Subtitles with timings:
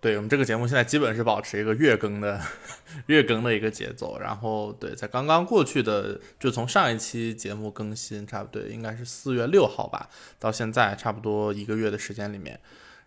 [0.00, 2.40] 对我们这个节目现在基本是保持一个月更的
[3.06, 12.58] 月更的一个节奏，然后对，在刚刚过去的就从上一期节目更新，差不多应该是四月六号吧，到现在差不多一个月的时间里面，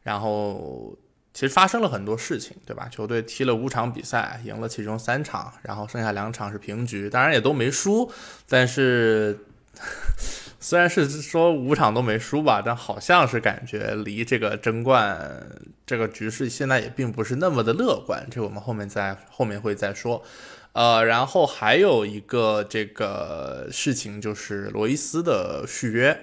[0.04, 0.96] 然后
[1.34, 2.88] 其实发生了很多事情，对吧？
[2.92, 8.12] 球队踢了五场比赛，赢了其中三场，然后剩下两场是平局，当然也都没输，
[8.48, 9.40] 但是。
[10.64, 15.46] 虽然是说五场都没输吧，但好像是感觉离这个争冠
[15.86, 18.26] 这个局势现在也并不是那么的乐观。
[18.32, 20.24] 这我们后面再后面会再说。
[20.72, 26.18] 呃，然后还有一个这个事情就是罗伊斯的续约。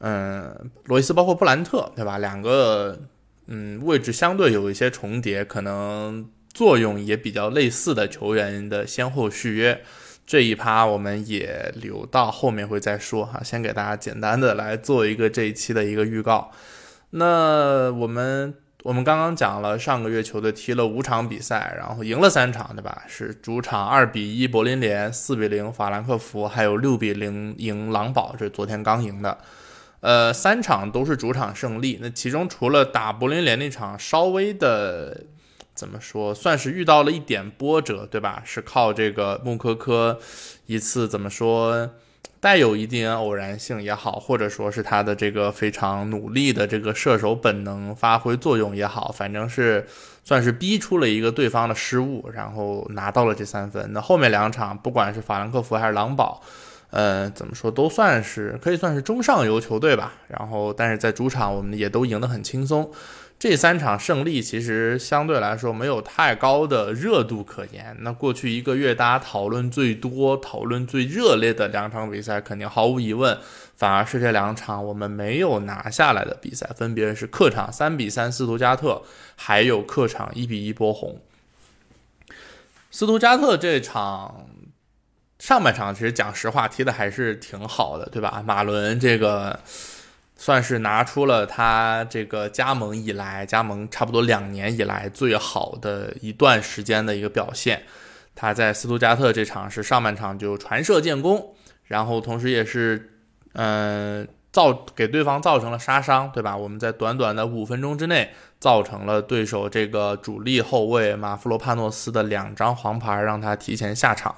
[0.00, 2.18] 嗯，罗伊斯包括布兰特，对吧？
[2.18, 2.98] 两个
[3.46, 9.80] 嗯位置相对有一些重叠，可能作用也比较类似的球员的先后续约。
[10.28, 16.50] 这一趴我们也留到后面会再说哈，先给大家简单的来做一个这一期的一个预告。
[17.12, 23.04] 那我们我们刚刚讲了上个月球队踢了五场比赛，然后赢了三场，对吧？
[23.08, 29.38] 是主场二比一柏林联，四比零法兰克福，还有六比零赢狼堡，这是昨天刚赢的。
[30.00, 31.98] 呃，三场都是主场胜利。
[32.02, 35.22] 那其中除了打柏林联那场稍微的。
[35.78, 38.42] 怎么说，算是遇到了一点波折，对吧？
[38.44, 40.18] 是靠这个穆科科
[40.66, 41.88] 一次怎么说，
[42.40, 49.86] 带有一定偶然性也好，或者说是他的这个非常努力的这个射手本能发挥作用也好，反正是
[50.24, 53.92] 算是逼出了一个对方的失误，然后拿到了这三分。
[53.92, 56.42] 那后面两场，不管是法兰克福还是狼堡，
[56.90, 60.14] 呃，怎么说都算是可以算是中上游球队吧。
[60.26, 62.90] 然后，但是在主场我们也都赢得很轻松。
[63.38, 67.96] 这三场胜利其实相对来说没有太高的热度可言。
[68.00, 73.38] 那过去一个月大家讨论最多、讨论最热烈的两场比赛，肯定毫无疑问，
[73.76, 79.02] 反而是这两场我们没有拿下来的比赛，分别是客场三比三斯图加特，
[79.36, 81.20] 还有客场一比一波鸿。
[82.90, 84.48] 斯图加特这场
[85.38, 88.42] 上半场其实讲实话踢的还是挺好的，对吧？
[88.44, 89.60] 马伦这个。
[90.40, 97.82] 算是拿出了他这个加盟以来，加盟差不多两年以来最好的一段时间的一个表现。
[98.36, 101.54] 他在斯图加特这场是上半场就传射建功，
[101.86, 103.18] 然后同时也是，
[103.54, 106.56] 嗯，造给对方造成了杀伤，对吧？
[106.56, 114.36] 我们在短短的五分钟之内，造成了对手这个主力后卫马夫罗帕诺斯的两张黄牌，让他提前下场。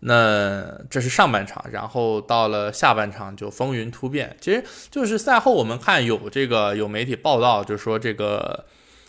[0.00, 4.36] 那这是上半场，然后到了下半场就风云突变。
[4.40, 8.64] 其实就是赛后我们看有这个有媒体报道，就说这个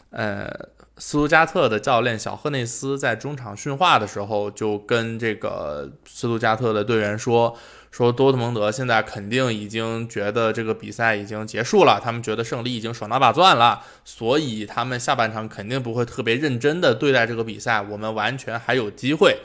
[0.09, 0.49] 呃
[0.97, 7.55] 斯图加特的教练小赫内斯在中场训话的时候，就跟这个斯图加特的队员说，
[7.91, 19.37] 说多特蒙德现在肯定已经觉得这个比赛已经结束了，他们觉得胜利已经手拿把攥了，所以他们下半场肯定不会特别认真的对待这个比赛，我们完全还有机会。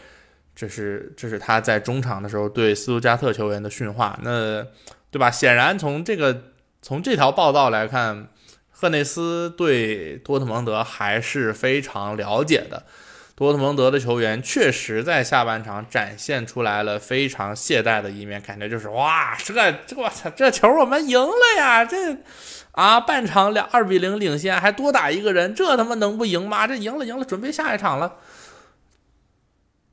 [0.55, 4.65] 这是这是他在中场的时候对斯图加特球员的训话，那
[5.11, 5.31] 对吧？
[5.31, 6.43] 显然从这个
[6.81, 8.29] 从这条报道来看，
[8.71, 12.85] 赫内斯对多特蒙德还是非常了解的。
[13.37, 21.85] 多特蒙德的球员确实在下半场展现出来了非常懈怠的一面，感觉就是哇，这这我操，这球我们赢了呀！
[21.85, 22.17] 这
[22.71, 26.65] 啊，半场两二比零领先，还多打一个人，这他妈能不赢吗？
[26.65, 28.19] 这赢了赢了，准备下一场了。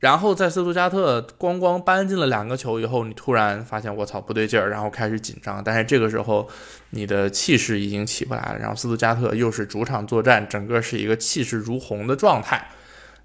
[0.02, 5.64] 然后在斯图加特咣咣扳进了两个球以后，你突然发现我操不对劲儿，然后开始紧张。
[5.64, 6.50] 但是这个时候
[6.90, 8.58] 你的气势已经起不来了。
[8.60, 12.68] 然后斯图加特又是主场作战，整个是一个气势如虹的状态，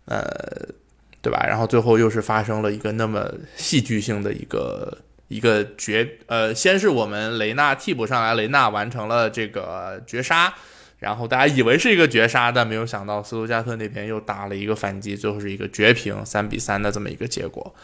[0.04, 0.22] 呃，
[1.22, 1.42] 对吧？
[1.48, 4.98] 然后最后又是发生了一个那么戏剧性的一个
[5.28, 10.52] 一个绝，呃，先是我们雷纳替补上来，雷纳完成了这个绝杀。
[10.98, 17.74] 然后大家以为是一个绝杀，但没有想到斯图加特那边又打了一个反击，最后是一个绝平，三比三的这么一个结果。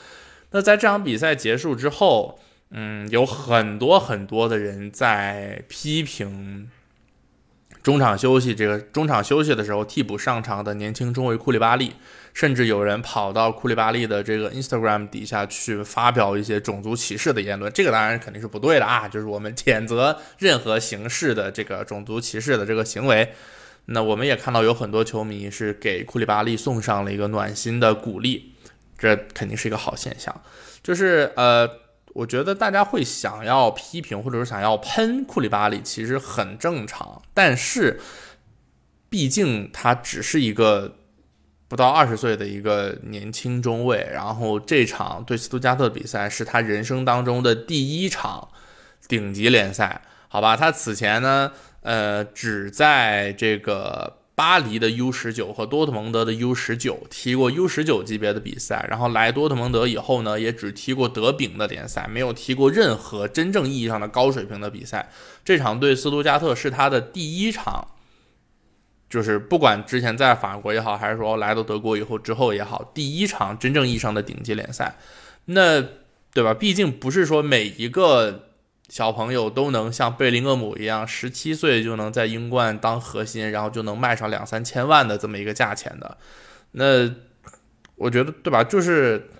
[0.53, 2.39] 那在这场比赛结束之后，
[2.71, 6.71] 嗯，有很多很多的人在批评
[7.83, 11.93] 中场休息这个中场休息的时候替补上场的年轻中卫库里巴利。
[12.35, 19.07] 甚至有人跑到库里巴利的这个 Instagram 底下去发表一些种族歧视的言论，这个当然肯定是不对的啊！
[19.07, 23.33] 就是我们谴责任何形式的这个种族歧视的这个行为。
[23.87, 28.55] 那我们也看到有很多球迷是给库里巴利送上了一个暖心的鼓励，
[28.97, 30.41] 这肯定是一个好现象。
[30.83, 31.69] 就是呃，
[32.15, 37.21] 我觉得大家会想要批评或者是想要喷库里巴利，其实很正常。
[37.35, 38.01] 但是，
[39.11, 40.97] 毕竟他只是一个
[41.73, 48.47] 不到二十岁的一个年轻中卫，然后这场对斯图加特比赛是他人生当中的第一场
[49.09, 50.55] 顶级联赛，好吧？
[50.55, 51.51] 他此前呢？
[51.81, 65.09] 呃，只在这个巴黎的 U 十九和多特蒙德的 U 十九踢过 U 十九级别的比赛，然后来多特蒙德以后呢，也只踢过德丙的联赛，没有踢过任何真正意义上的高水平的比赛。
[65.43, 67.89] 这场对斯图加特是他的第一场，
[69.13, 74.97] 就是不管之前在法国也好，还是说来到德国以后之后也好，第一场真正意义上的顶级联赛，
[75.45, 75.83] 那
[76.33, 76.55] 对吧？
[76.55, 78.49] 毕竟不是说每一个。
[78.89, 86.19] 小朋友都能像贝林厄姆一样，十七岁就能在英冠当核心，然后就能卖上两三千万的这么一个价钱的，
[86.73, 87.11] 那
[87.95, 88.63] 我觉得对吧？
[88.63, 89.31] 就是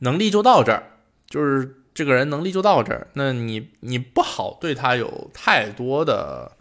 [0.00, 0.82] 能力就到这儿，
[1.26, 3.06] 就是这个人能力就到这儿。
[3.14, 6.52] 那你你不好对他有太多的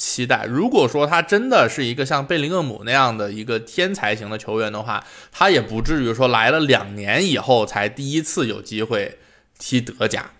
[0.00, 0.46] 期待。
[0.46, 9.18] 如果说他真的是一个像贝林厄姆那样的一个天才型的球员的话，他也不至于说来了两年以后才第一次有机会
[9.58, 10.30] 踢德甲。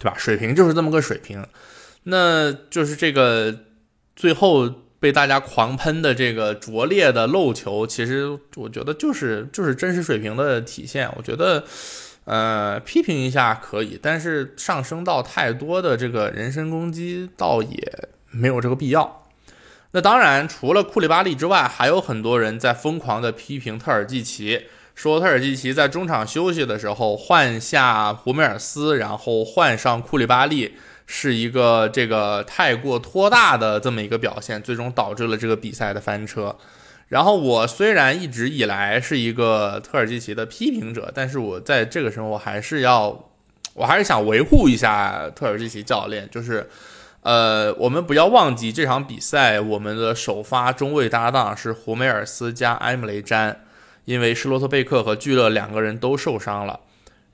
[0.00, 0.14] 对吧？
[0.16, 1.44] 水平就是这么个水平，
[2.04, 3.64] 那就是这个
[4.14, 11.10] 最后被大家狂喷的这个拙劣的漏球，其实我觉得就是就是真实水平的体现。
[11.16, 11.64] 我觉得，
[12.26, 19.22] 呃，批评一下可以，但是上升到太多的这个人身攻击，倒也没有这个必要。
[19.92, 24.66] 那当然，除了库里巴利之外，还有很多人在疯狂的批评特尔季奇。
[24.94, 30.74] 说特尔季奇在中场休息的时候换下胡梅尔斯，然后换上库里巴利，
[31.06, 36.56] 是一个这个太过拖大的这么一个表现，最终导致了这个比赛的翻车。
[37.06, 43.30] 然后我虽然一直以来是一个特尔季奇的批评者，但是我在这个时候还是要，
[43.74, 46.68] 我还是想维护一下特尔季奇教练，就是，
[47.28, 53.64] 呃，我们不要忘记这场比赛，我们的首发中卫搭档是胡梅尔斯加埃姆雷詹。
[54.06, 56.80] 因为施罗特贝克和聚勒两个人都受伤了，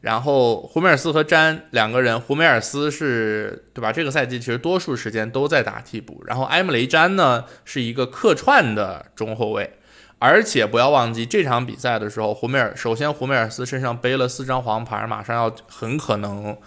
[0.00, 3.92] 然后胡梅尔斯和詹两个人，胡梅尔斯是对吧？
[3.92, 9.74] 这个赛季其实多数时间都在打替补，然后埃姆雷詹呢是一个客串的中后卫，
[10.18, 16.58] 而且不要忘记这场比赛的时候，胡梅尔首先胡梅尔斯身上背了四张黄牌，马上要很可能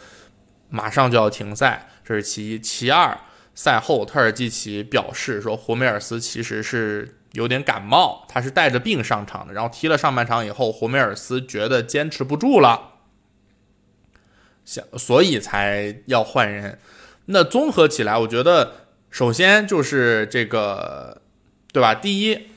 [0.70, 3.20] 马上就要停赛，这是其一，其二
[3.54, 7.14] 赛后特尔季奇表示说胡梅尔斯其实是。
[7.34, 9.54] 有点感冒，他是带着病上场的。
[9.54, 12.94] 然后踢了上半场以后，胡梅尔斯觉得坚持不住了，
[14.66, 16.80] 想所以才要换人。
[17.26, 21.22] 那综合起来，我觉得首先就是这个，
[21.72, 21.94] 对吧？
[21.94, 22.48] 第一，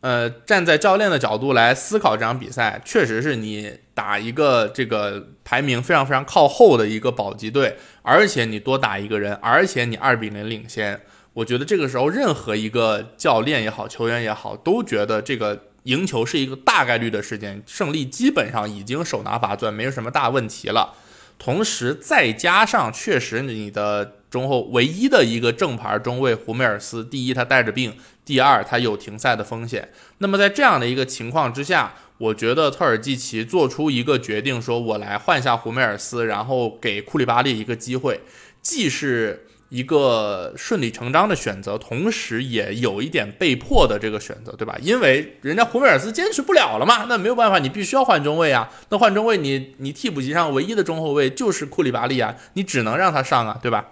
[0.00, 11.00] 呃，站在教练的角度来思考这场比赛，确实是你打一个这个排名非常非常靠后的一个保级队，而且你多打一个人，而且你二比零领先。
[11.34, 20.94] 我觉得这个时候，任何一个教练也好，球员也好，都觉得这个赢球是一个大概率的事件，胜利基本上已经手拿把攥，没有什么大问题了。
[21.38, 27.96] 同时，再加上确实你的中后唯一的一个正牌中卫胡梅尔斯，第一他带着病，
[28.30, 29.88] 第二他有停赛的风险。
[30.18, 38.20] 那么在这样的一个情况之下，我觉得特尔季奇做出一个决定，说我来换下胡梅尔斯，然后给库里巴利一个机会，
[38.62, 39.46] 既是。
[39.70, 44.76] 一个顺理成章的选择，同时也有一点被迫的这个选择，对吧？
[44.82, 48.68] 因为人家胡梅尔斯坚持不了了嘛，那没有办法，你必须要换中卫啊。
[48.88, 53.90] 那换中卫，你你替补席上唯一的中后卫就是库里巴利啊，你只能让他上啊，对吧？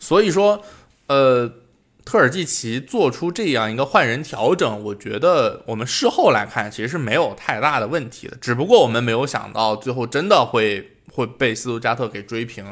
[0.00, 0.60] 所以说，
[1.06, 1.48] 呃，
[2.04, 8.36] 特尔季奇做出这样一个换人调整，我觉得我们事后来看，其实是没有太大的问题的。
[8.40, 12.64] 只不过我们没有想到，最后真的会会被斯图加特给追平。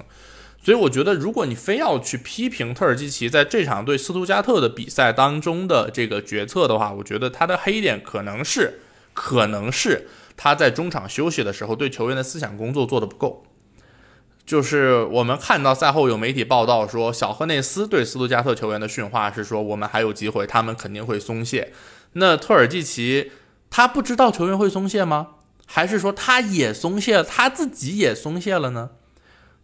[0.60, 8.80] 所以我觉得，如果你非要去批评特尔基奇在这场对斯图加特的比赛当中的这个决策的话，我觉得他的黑点可能是，
[9.14, 13.44] 可能是他在中场休息的时候对球员的思想工作做的不够。
[14.48, 21.74] 就是我们看到赛后有媒体报道说，小赫内斯对斯图加特球员的训话是说，我们还有机会，他们肯定会松懈。
[22.14, 23.30] 那特尔季奇
[23.68, 25.28] 他不知道球员会松懈吗？
[25.66, 28.88] 还是说他也松懈，他自己也松懈了呢？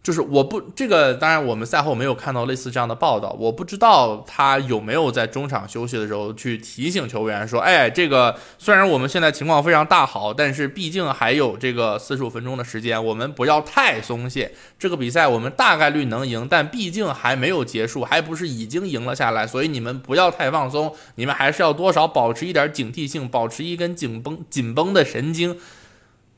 [0.05, 14.51] 就是我不这个，当然我们赛后没有看到类似这样的报道，我不知道他有没有在中场休息的时候去提醒球员说，哎，这个虽然我们现在情况非常大好，但是毕竟还有这个四十五分钟的时间，我们不要太松懈。
[14.77, 25.57] 这个比赛我们大概率能赢，但毕竟还没有结束，还不是已经赢了下来，所以你们不要太放松，你们还是要多少保持一点警惕性，保持一根紧绷紧绷的神经。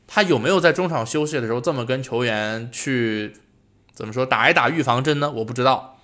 [0.07, 3.33] 他有没有在中场休息的时候这么跟球员去？
[3.97, 5.31] 怎么说打一打预防针呢？
[5.31, 5.99] 我不知道，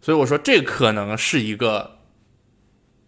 [0.00, 1.98] 所以我说这可能是一个，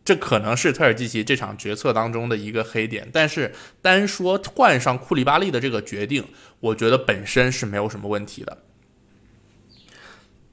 [0.04, 3.08] 这可能是特尔基奇这场决策当中的一个黑点。
[3.10, 6.22] 但是单说换上库里巴利的这个决定，
[6.60, 8.58] 我觉得本身是没有什么问题的。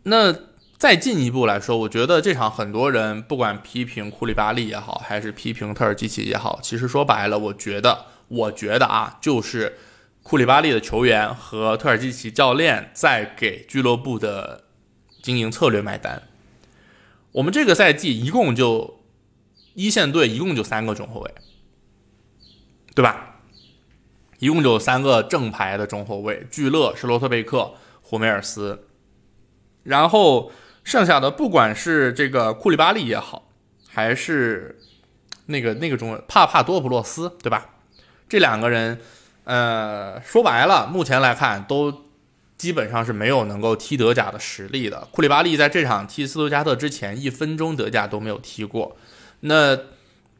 [0.04, 0.34] 那
[0.78, 9.78] 再进一步来说，我觉得这场很多人不管批评库里巴利也好，还是批评特尔基奇也好，其实说白了，我觉得，我觉得啊，就是。
[10.24, 14.64] 库里巴利的球员和特尔基奇教练在给俱乐部的
[15.22, 16.24] 经营策略买单。
[17.34, 19.04] 我们这个赛季一共就
[19.74, 21.36] 一线队一共就三个中后卫，
[22.96, 23.42] 对吧？
[24.40, 28.88] 一共就三个正牌的中后卫：聚勒、施罗特贝克、胡梅尔斯。
[29.84, 30.54] 然后
[30.86, 33.50] 剩下的不管是这个库里巴利也好，
[33.90, 34.80] 还是
[35.48, 37.76] 那个那个中帕帕多普洛斯，对吧？
[38.30, 39.02] 这两个人。
[39.46, 42.06] 呃，说白了，目前来看都
[42.58, 45.06] 基本上是没有能够踢德甲的实力的。
[45.12, 48.96] 库里巴利在这场踢斯图加特之前，一分钟德甲都没有踢过。
[49.42, 49.76] 那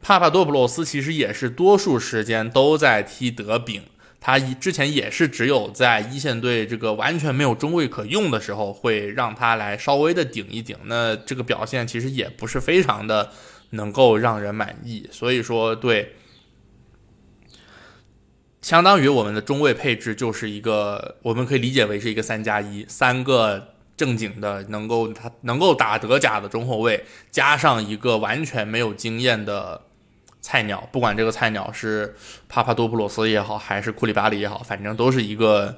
[0.00, 3.82] 帕帕多普洛斯其实也是多数时间都在踢德丙，
[4.20, 10.74] 他之前也是只有在一线队这个完全没有中卫可用的时候，会让他来稍微的顶一顶。
[10.84, 13.30] 那这个表现其实也不是非常的
[13.70, 15.06] 能够让人满意。
[15.12, 16.16] 所以说，对。
[18.64, 29.82] 相当于我们的中卫配置就是一个，我们可以理解为是一个三加一，三个正经的能够他能够打德甲的中后卫，加上一个完全没有经验的
[30.40, 32.16] 菜鸟，不管这个菜鸟是
[32.48, 35.76] 帕帕多普罗斯也好，还是库里巴里也好，反正都是一个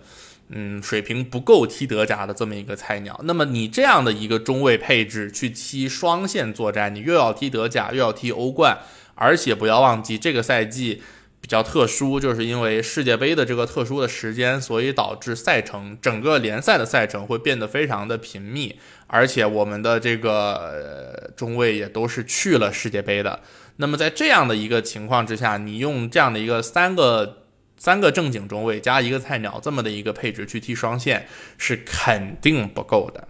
[0.51, 3.21] 嗯水平不够踢德甲的这么一个菜鸟。
[3.25, 8.79] 那么你这样的一个中卫配置去踢双线作战，你又要踢德甲，又要踢欧冠，
[9.17, 11.03] 而且不要忘记这个赛季。
[11.47, 18.77] 比较特殊，就是因为世界杯的这个特殊的时间，所以导致赛程整个联赛的赛程会变得非常的频密，
[19.07, 23.39] 而且我们的这个中卫也都是去了世界杯的。
[23.77, 27.45] 那么在这样的一个情况之下，你用这样的一个三个
[27.79, 33.29] 三个正经中卫加一个菜鸟这么的一个配置去踢双线，是肯定不够的。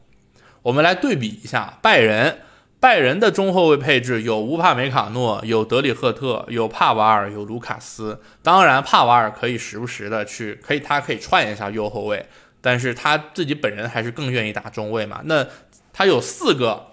[0.63, 2.39] 我们来对比一下拜仁。
[2.87, 8.23] 拜仁的中后卫配置有乌帕梅卡诺，有德里赫特，有帕瓦尔，有卢卡斯。
[8.45, 12.25] 当然，帕瓦尔可以时不时的去，可以他可以串一下右后卫，
[12.61, 15.21] 但是他自己本人还是更愿意打中卫嘛。
[15.25, 15.45] 那
[15.93, 16.87] 他有四个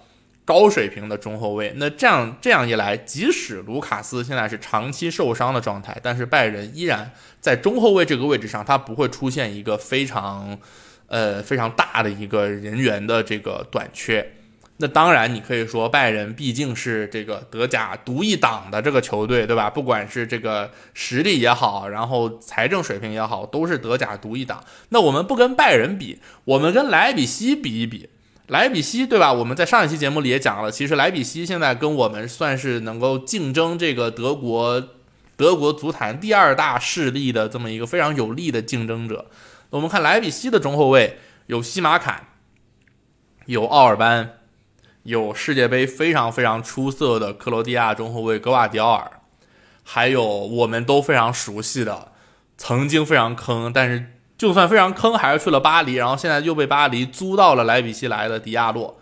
[0.43, 10.57] 高水平的中后卫，那这样这样一来，即使卢卡斯现在是长期受伤的状态，但是拜仁依然在中后卫这个位置上，他不会出现一个非常
[11.05, 14.37] 呃非常大的一个人员的这个短缺。
[14.83, 19.69] 那当然，你可以说拜仁毕竟是这个德甲独一档的这个球队，对吧？
[19.69, 24.61] 不管是这个实力也好，然后财政水平也好，都是德甲独一档。
[24.89, 28.09] 那我们不跟拜仁比，我们跟莱比锡比一比。
[28.47, 29.31] 莱比锡，对吧？
[29.31, 34.83] 我们在上一期节目里也讲了，其实莱比锡现在跟我们算是能够竞争这个德国
[35.37, 39.27] 德国足坛第二大势力的这么一个非常有力的竞争者。
[39.69, 42.27] 我们看莱比锡的中后卫有西马坎，
[43.45, 44.39] 有奥尔班。
[45.03, 49.19] 有世界杯非常非常出色的克罗地亚中后卫格瓦迪奥尔，
[49.83, 52.13] 还有我们都非常熟悉的，
[52.57, 58.97] 曾经非常坑，但是就算非常坑，还是去了巴黎，然后现在又被巴黎租到了莱比锡来的迪亚洛。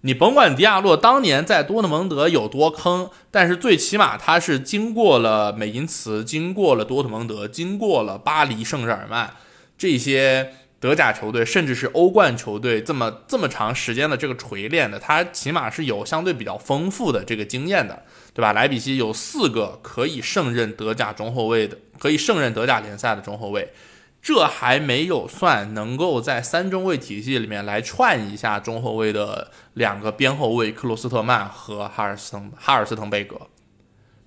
[0.00, 9.34] 你甭管迪亚洛当年在多特蒙德有多坑，但是最起码他是经过了美因茨，经过了多特蒙德，经过了巴黎圣日耳曼
[9.78, 10.54] 这些。
[10.84, 18.02] 德甲球队，甚至是欧冠球队，这么这么长时间的这个锤炼的，他起码是有相对比较丰富的这个经验的，
[18.34, 18.52] 对吧？
[18.52, 23.72] 莱比锡有四个可以胜任德甲中后卫的，可以胜任德甲联赛的中后卫，
[24.20, 33.40] 这还没有算能够在三中卫体系里面来串一下中后卫的两个边后卫克罗斯特曼和哈尔斯滕哈尔斯滕贝格，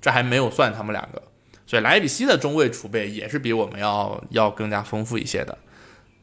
[0.01, 1.21] 这还没有算他们两个，
[1.67, 5.55] 所以莱比锡的中卫储备也是比我们要要更加丰富一些的。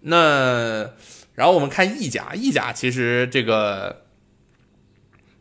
[0.07, 0.91] 那，
[1.35, 4.03] 然后我们看意甲，意甲其实这个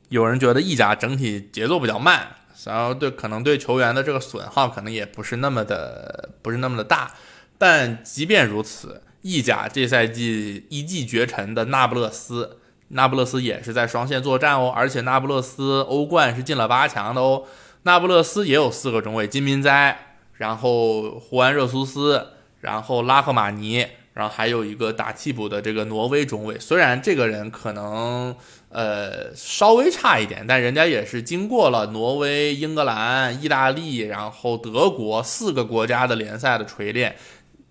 [0.09, 7.11] 有人觉得意甲整体节奏比较慢，然后对可能对球员的这个损耗可能也不是那么的不是那么的大，
[7.57, 17.43] 但即便如此，意甲这赛季一骑绝尘的那不勒斯，那不勒斯也是在双线作战哦，而且那不勒斯欧冠是进了八强的哦。
[17.83, 22.27] 那不勒斯也有四个中卫，金斌哉，然后胡安热苏斯，
[22.61, 26.59] 然后拉赫马尼，然后还有一个打替补的这个挪威中卫。
[26.59, 28.35] 虽然这个人可能
[28.69, 37.15] 呃稍微差一点，但人家也是经过了挪威、英格兰、意大利，然后德国四个国家的联赛的锤炼。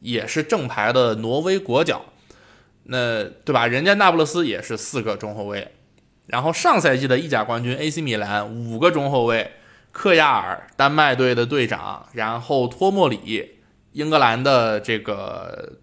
[0.05, 2.07] 也是正牌的挪威国脚，
[2.87, 3.69] 那对吧？
[3.69, 5.69] 人家那不勒斯也是四个中后卫，
[6.27, 9.53] 然后上赛季的意甲冠军 AC 米兰五个中后卫，
[9.93, 13.49] 克亚尔丹麦队的队长，然后托莫里
[13.93, 15.75] 英格兰的这个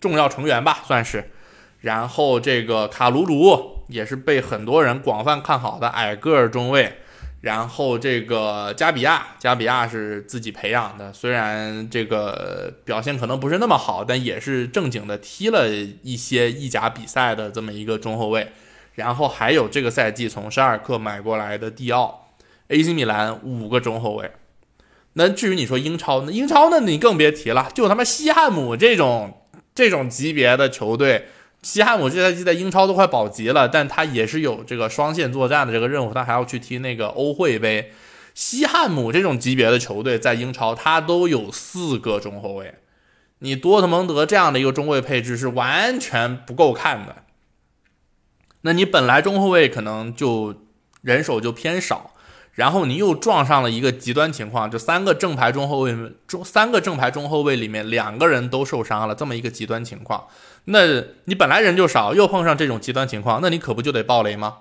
[0.00, 1.30] 重要成员吧，算是，
[1.80, 6.94] 然后这个卡鲁鲁也是被很多人广泛看好的矮个儿中卫。
[7.42, 15.70] 然后这个加比亚，加比亚是自己培养的，虽然这个表现可能不是那么好，但也是正经的踢了
[16.02, 18.52] 一些意甲比赛的这么一个中后卫。
[18.96, 22.28] 然后还有这个赛季从沙尔克买过来的蒂奥
[22.68, 24.30] ，AC 米兰五个中后卫。
[25.14, 29.39] 那至于你说英超，那英超那你更别提了，就他妈西汉姆这种
[29.80, 31.24] 这种级别的球队。
[31.62, 37.90] 西汉姆这赛季在英超都快保级了，但他也是有这个双线作战的这个任务，他还要去踢那个欧会杯。
[38.34, 42.74] 西汉姆这种级别的球队在英超，他都有四个中后卫，
[43.38, 47.24] 你多特蒙德这样的一个中卫配置是完全不够看的。
[48.60, 50.66] 那你本来中后卫可能就
[51.00, 52.12] 人手就偏少，
[52.52, 60.26] 然后你又撞上了一个极端情况，就三个正牌中后卫中三个正牌中后卫里面两个人都受伤了，这么一个极端情况。
[60.64, 60.80] 那
[61.24, 64.58] 你本来人就少，又碰上这种极端情况，那你可不就得爆雷吗？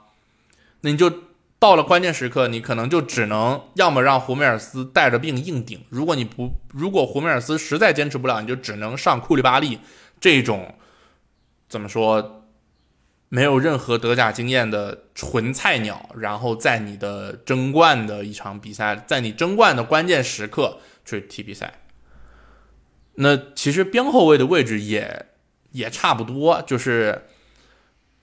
[0.82, 1.12] 那你就
[1.60, 9.80] 到了关键时刻，你可能就只能要么让胡梅尔斯带着病硬顶，如果你不，如果胡梅尔斯实在坚持不了，你就只能上库利巴利
[10.22, 10.74] 这种
[11.68, 12.39] 怎么说
[13.30, 21.82] 没有任何德甲经验的纯菜鸟，然后在你的争冠的一场比赛，在你争冠的关键时刻去踢比赛。
[23.16, 25.26] 那其实边后卫的位置也。
[25.72, 27.28] 也差不多，就是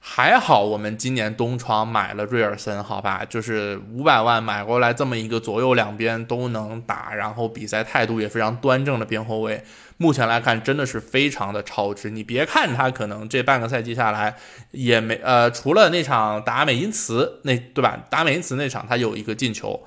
[0.08, 9.62] 还好，我们今年东窗买了瑞尔森，好吧，就是五百万买过来这么一个左右两边都能打，然后比赛态度也非常端正的边后卫。
[9.96, 12.08] 目前来看，真的是非常的超值。
[12.10, 14.36] 你别看他可能这半个赛季下来
[14.70, 17.98] 也没呃，除了那场打美因茨那对吧？
[18.08, 19.82] 打美因茨那场他有一个进球。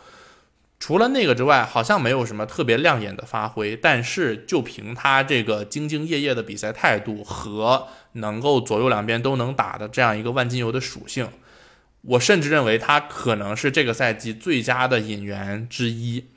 [0.79, 3.75] 除了那个之外，好像没有什么特别亮眼的发挥。
[3.75, 11.27] 但是就凭他这个兢兢业业的比赛态度和能够左右两边都能打的这样一个万金油的属性，
[12.01, 16.27] 我甚至认为他可能是这个赛季最佳的引援之一。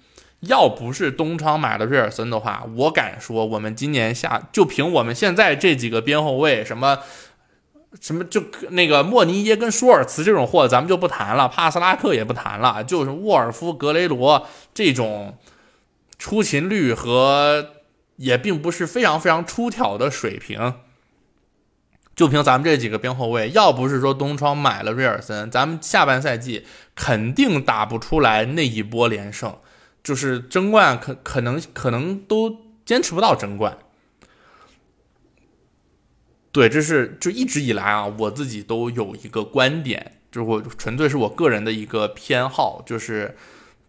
[0.41, 6.99] 要不是东窗买了瑞尔森的话，我敢说我们今年下就凭我们现在这几个边后卫什么。
[8.01, 15.37] 什么就那个莫尼耶跟舒尔茨这种货，咱们就不谈了，帕斯拉克也不谈了，就是沃尔夫、格雷罗这种
[16.19, 17.71] 出勤率和
[18.17, 20.75] 也并不是非常非常出挑的水平。
[22.15, 29.57] 就凭咱们这几个边后卫，要不是说东窗买了瑞尔森，咱们下半赛季肯定打不出来那一波连胜，
[30.05, 33.79] 就是争冠可可能可能都坚持不到争冠。
[36.53, 43.35] 对，这是就一直以来啊，我自己都有一个观点，就是我纯粹是我个人的一个偏好，就是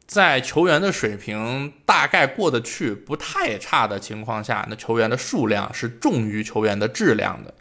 [0.08, 7.54] 在球员的水平大概过得去、不太差的情况下，那球员的数量是重于球员的质量的。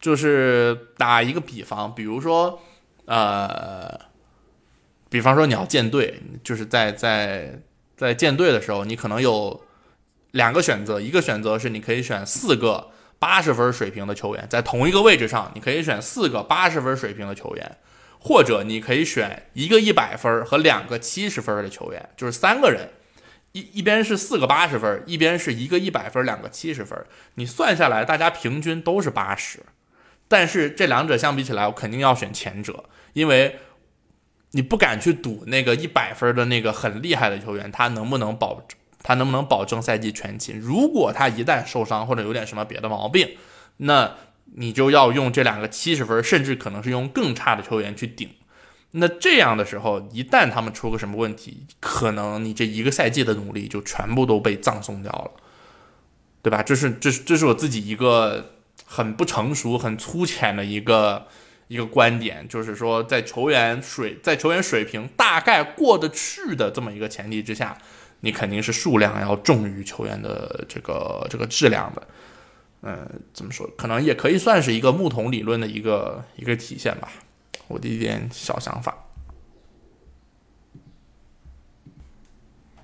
[0.00, 2.60] 就是打一个比方，比如说，
[3.04, 3.96] 呃，
[5.08, 7.60] 比方说你要建队，就是在在
[7.96, 9.62] 在建队的时候，你可能有
[10.32, 12.88] 两个选择，一个选择是你可以选四个。
[13.20, 17.76] 八十分水平的球员在同一个位置上，你可以选四个八十分水平的球员，
[18.18, 22.88] 或者你可以选一个一百分和两个七十分的球员，就是三个人，
[23.52, 26.98] 一一边是四个八十分，一边是一个一百分，两个七十分，
[27.34, 29.60] 你算下来大家平均都是八十，
[30.26, 33.58] 但是这两者相比起来，我肯定要选前者，因为
[34.52, 38.66] 你不敢去赌那个一百分的那个很厉害的球员他能不能保。
[39.02, 40.58] 他能不能保证赛季全勤？
[40.60, 43.36] 如果他一旦受伤或者有点什么别的毛病，
[43.78, 44.14] 那
[44.56, 48.28] 你就要用这两个七十分，甚至可能是用更差的球员去顶。
[48.90, 55.30] 那这样的时候，一旦他们出个什么问题，可能你这一个赛季的努力就全部都被葬送掉了，
[56.42, 56.62] 对吧？
[56.62, 61.28] 这是这是这是我自己一个很不成熟、很粗浅的一个
[61.68, 67.78] 一个观点，就是说，在球员水在球员水平大概过得去的这么一个前提之下。
[68.20, 72.06] 你肯定是数量要重于球员的这个这个质量的，
[72.82, 73.68] 嗯，怎么说？
[73.76, 77.08] 可能也可以算是一个木桶理论的一个一个体现吧。
[77.68, 78.96] 我的一点小想法。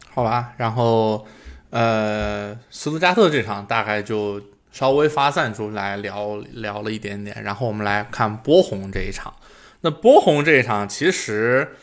[0.08, 1.26] 好吧，然后
[1.68, 4.40] 呃，斯图加特这场大概就
[4.72, 9.34] 稍微发散出来聊聊了一点点，然后我们来看波鸿这一场。
[9.82, 11.76] 那波鸿这一场其实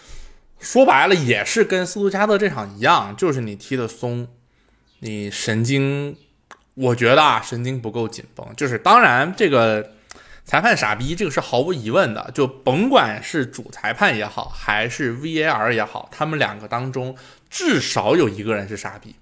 [0.64, 4.28] 说白了也是跟斯图加特这场一样，就是你踢的松，
[5.00, 6.16] 你神经，
[6.74, 8.48] 我觉得啊神经不够紧绷。
[8.56, 9.92] 就是当然这个
[10.46, 12.32] 裁判傻逼，这个是毫无疑问的。
[12.34, 17.16] 就甭管是主裁判也好，还是 VAR 也好，他们两个当中。
[17.50, 19.14] 至少有一个人是傻逼。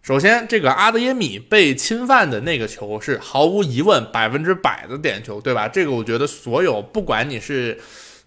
[0.00, 5.68] 首先，这个阿德耶米被侵犯的那个球是毫无疑问百分之百的点球，对吧？
[5.68, 7.78] 这个我觉得所有不管你是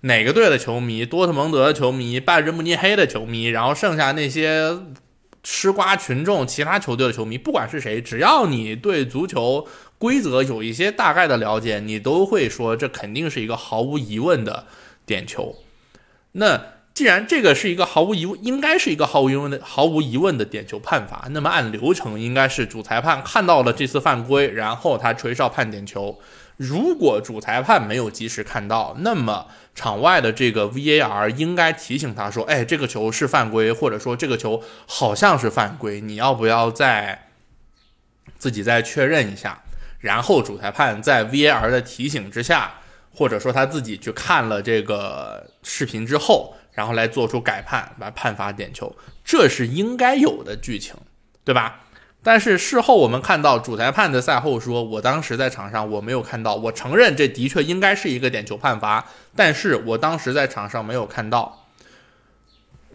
[0.04, 4.78] 哪个队的球迷，多特蒙德的球迷、拜仁慕尼黑的球迷，然后剩下那些
[5.44, 14.68] 吃瓜群众、其他球队的球迷，不管是谁，只要你对足球规则有一些大概的了解，你都会说这肯定是一个毫无疑问的
[15.06, 15.56] 点球。
[16.34, 16.74] 那。
[16.94, 26.20] 既然这个是一个毫无疑问，应该是一个毫无疑问的毫无疑问的点球判罚，那么按流程应该是主裁判看到了这次犯规，然后他吹哨判点球。
[26.56, 37.28] 如果主裁判没有及时看到，那么场外的这个 VAR 应该提醒他说：“哎，这个球是犯规，或者说这个球好像是犯规，你要不要再
[38.38, 39.64] 自己再确认一下？”
[40.00, 42.76] 然后主裁判在 VAR 的提醒之下，
[43.14, 46.56] 或者说他自己去看了这个视频之后。
[46.76, 50.96] 然后来做出改判，来判罚点球，这是应该有的剧情，
[51.44, 51.83] 对吧？
[52.24, 56.56] 但是事后我们看到主裁判的赛后说：“我当时在场上，我没有看到。
[56.56, 59.06] 我承认这的确应该是一个点球判罚，
[59.36, 61.68] 但是我当时在场上没有看到。”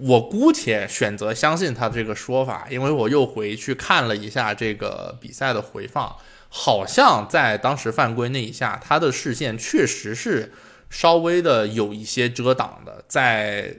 [0.00, 6.16] 我姑且选择相信他这个说法，因为我又回去看了一下这个比赛的回放，
[6.48, 10.52] 好像在当时犯规那一下，他的视线确实是。
[10.90, 13.76] 稍微的有一些遮挡的，在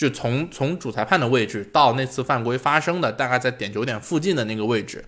[0.00, 5.04] 就从从主裁判的位置到那次犯规发生的大概在点球点附近的那个位置，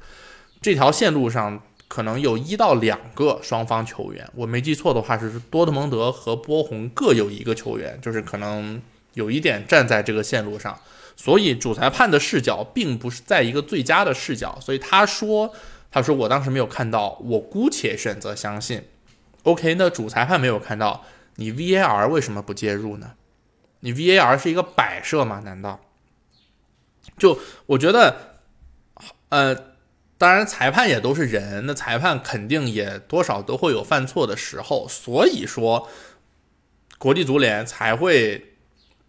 [0.61, 8.83] 这条线路上可能有一到两个双方球员，我没记错的话是多特蒙德和波鸿各有一个球员，就是可能
[9.14, 10.78] 有一点站在这个线路上，
[11.16, 15.50] 所以主裁判的视角并不是在一个最佳的视角，所以他说
[15.90, 18.83] 他说我当时没有看到，我姑且选择相信。
[19.44, 21.02] OK，那主裁判没有看到。
[21.37, 23.12] 你 VAR 为什么不介入呢？
[23.84, 25.42] 你 VAR 是一个摆设吗？
[25.44, 25.78] 难道？
[27.18, 28.38] 就我觉得，
[29.28, 29.54] 呃，
[30.16, 35.88] 当然裁判也都是人，那裁判肯定也多少都会有犯错的时候，所以说
[36.98, 38.54] 国际足联才会，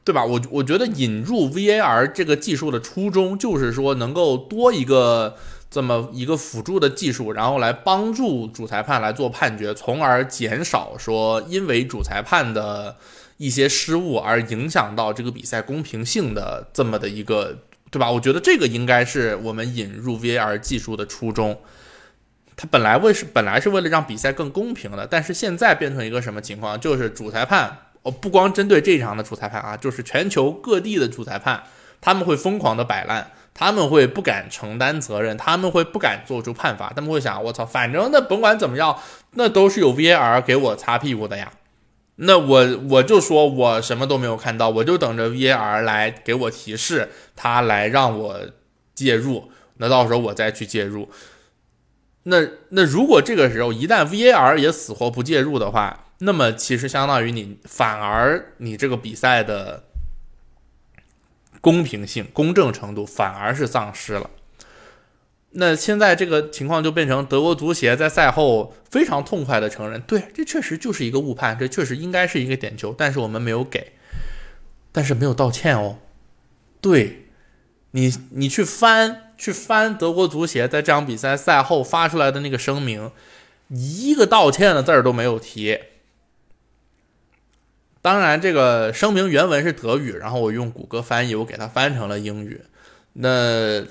[0.04, 0.26] 对吧？
[0.26, 5.38] 我我觉得引入 VAR 这个技术的初衷就是说能够多一个。
[5.74, 12.96] 这么一个辅助的技术，然后来帮助主裁判来做判决，从而减少说因为主裁判的
[13.38, 17.60] 一些失误而影响到这个比赛公平性的这么的一个，
[17.92, 18.12] 对吧？
[18.12, 21.60] 我觉得这个应该是我们引入 VAR 技术的初衷。
[22.56, 26.80] 它本来为是本来是为了让比赛更公平的，但是现在变成一个什么情况？
[26.80, 31.64] 就是主裁判，哦，不光针对这一场的主裁判啊，就是全球各地的主裁判，
[32.00, 33.32] 他们会疯狂的摆烂。
[33.56, 38.98] 他们会不敢承担责任，他们会不敢做出判罚，他们会想：我操，反正那甭管怎么样，
[39.34, 41.52] 那都是有 VAR 给我擦屁股的呀。
[42.16, 48.40] 那我我就说我什么都没有看到，我就等着 VAR 来给我提示，他来让我
[48.94, 51.10] 介入，那到时候我再去介入。
[52.24, 52.38] 那
[52.70, 59.84] 那如果这个时候一旦 VAR 也死活不介入的话，那么其实相当于你反而你这个比赛的。
[61.62, 64.30] 公平性、公正程度反而是丧失了。
[65.56, 73.94] 那现在这个情况就变成德国足协在赛后非常痛快的承认，对，这确实就是一个误判，这确实应该是一个点球，但是我们没有给，
[74.92, 76.00] 但是没有道歉哦。
[76.82, 77.28] 对，
[77.92, 83.12] 你你去翻去翻德国足协在这场比赛赛后发出来的那个声明，
[83.70, 85.80] 一个道歉的字儿都没有提。
[88.02, 92.62] 当然，这个声明原文是德语，然后我用谷歌翻译，我给它翻成了英语。
[93.14, 93.86] 那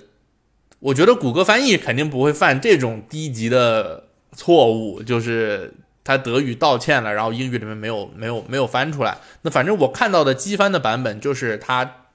[0.83, 9.19] 我觉得谷歌翻译肯定不会犯这种低级的错误，就是他德语道歉了，然后英语里面没有没有没有翻出来。
[9.43, 12.09] 那反正我看到的机翻的版本就是他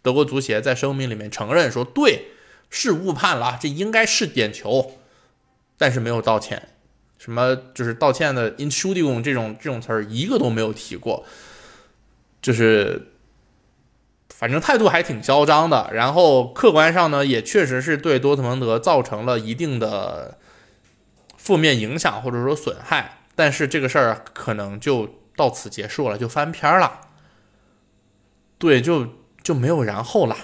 [0.00, 2.26] 德国足协在声明里面承认说，对，
[2.70, 4.92] 是误判了，这应该是点球，
[5.76, 6.68] 但是没有道歉。
[7.18, 11.24] 什么就是道歉的 inshoulding 这种这种词儿一个都没有提过，
[12.40, 13.13] 就是
[14.44, 15.88] 反正态度还挺嚣张的。
[15.94, 20.36] 然后客观上呢，也确实是对多特蒙德造成了一定的
[21.38, 27.00] 负面影响或者说损害，但是这个事儿可能就到此结束了，就翻篇了。
[28.58, 30.36] 对，就就没有然后了。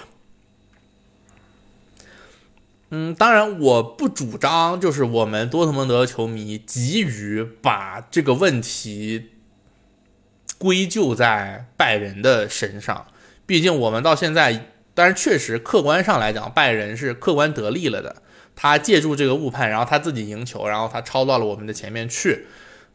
[2.89, 9.29] 嗯，当然，我不主张就是我们多特蒙德球迷急于把这个问题
[10.57, 13.05] 归咎在拜仁的身上。
[13.51, 18.15] 毕竟我们到现在，当然确实客观上来讲，拜仁是客观得利了的。
[18.55, 22.45] 他借助这个误判，然后他自己赢球，然后他超到了我们的前面去。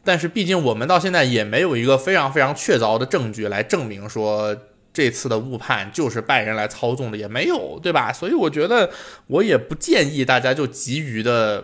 [0.03, 4.57] 但是毕竟我们到现在也没有一个非常非常确凿的证据来证明说。
[4.93, 8.11] 这次的误判就是拜仁来操纵的，也没有，对吧？
[8.11, 8.89] 所以我觉得
[9.27, 11.63] 我也不建议大家就急于的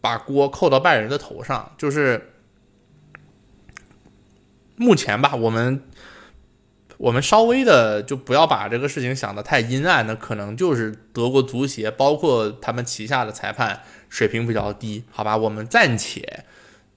[0.00, 1.72] 把锅扣到拜仁的头上。
[1.76, 2.30] 就是
[4.76, 5.82] 目前吧，我们
[7.00, 15.34] 我们稍微的就不要把这个事情想得太阴暗，那可能就是德国足协包括他们旗下的裁判水平比较低，好吧？
[15.34, 16.44] 我们暂且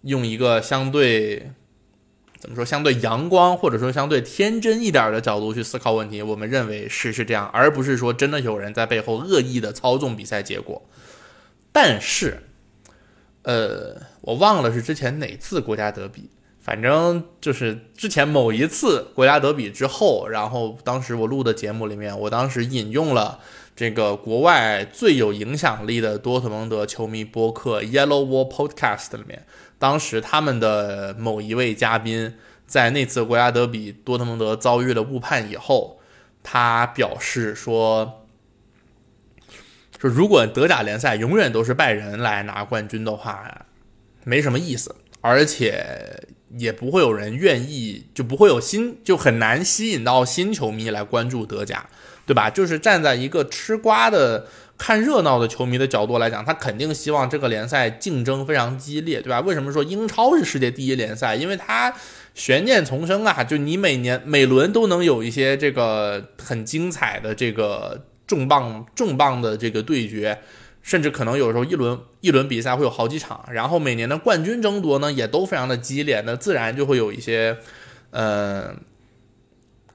[0.02, 1.52] 用一个相对。
[2.38, 2.66] 怎么说？
[2.66, 10.82] 相对阳光或者说相对天真一点的角度去思考问题，我们认为是是这样，而不是说真的有人在背后恶意的操纵比赛结果。
[11.72, 12.44] 但是，
[13.44, 16.30] 呃，我忘了是之前哪次国家德比，
[16.64, 23.40] 反正就是之前某一次国家德比之后，然后当时我录的节目里面，我当时引用了
[23.76, 29.46] 这个国外最有影响力的多特蒙德球迷播客 Yellow Wall Podcast 里面。
[29.78, 32.34] 当时他们的某一位嘉宾
[32.66, 36.00] 在那次国家德比多特蒙德遭遇了误判以后，
[36.42, 38.24] 他表示说
[40.00, 43.66] ：“说如果德甲联赛永远都是拜仁来拿冠军的话，
[44.24, 46.26] 没什么意思，而且
[46.58, 51.88] 也不会有人愿意，就不会有新，就很难吸引到新球迷来关注德甲，
[52.26, 52.50] 对吧？
[52.50, 59.40] 就是站在一个吃瓜的。”看热闹的球迷的角度来讲，他肯定希望这个联赛竞争非常激烈，对吧？
[59.40, 61.36] 为什么说英超是世界第一联赛？
[61.36, 61.94] 因为它
[62.34, 70.38] 悬念丛生啊，就你每年每轮都能有一些这个很精彩的这个重磅重磅的这个对决，
[70.84, 77.58] 甚至可能有时候一轮一轮比赛会有好几场，然后每年的冠军争夺呢也都非常的激烈，那自然就会有一些，
[78.12, 78.76] 呃。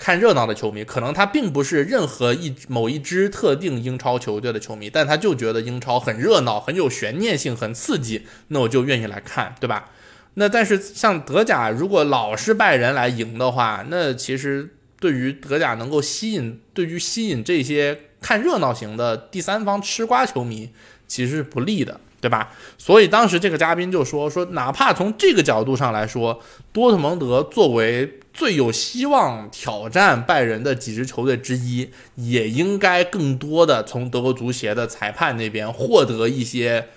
[0.00, 9.90] 看热闹的球迷，可能他并不是任何一某一支特定英超球队的球迷，但他就觉得英超很热闹，很有悬念性，很刺激，那我就愿意来看，对吧？
[10.34, 20.70] 那但是像德甲，如果老是拜仁来赢的话，那其实对于德甲能够吸引，对于吸引这些看热闹型的第三方吃瓜球迷，
[21.06, 22.00] 其实是不利的。
[22.20, 22.52] 对吧？
[22.76, 36.88] 所以当时这个嘉宾就说说，哪怕从这个角度上来说，多特蒙德作为最有希望挑战拜仁的几支球队之一，也应该更多的从德国足协的裁判那边获得一些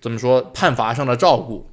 [0.00, 1.68] 怎么说判罚上的照顾，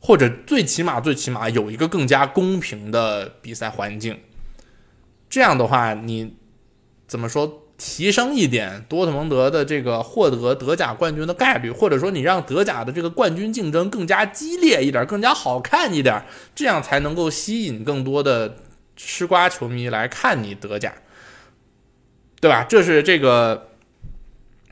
[0.00, 4.18] 或者最起码最起码有一个更加公平的比赛环境。
[5.30, 6.34] 这样的话，你
[7.06, 7.60] 怎么说？
[7.76, 18.54] 提升一点多特蒙德的这个获得德甲冠军的概率，或者说你让德甲的这个冠军竞争更加激烈一点，更加好看一点，这样才能够吸引更多的
[18.94, 20.94] 吃瓜球迷来看你德甲，
[22.40, 22.64] 对吧？
[22.68, 23.70] 这是这个，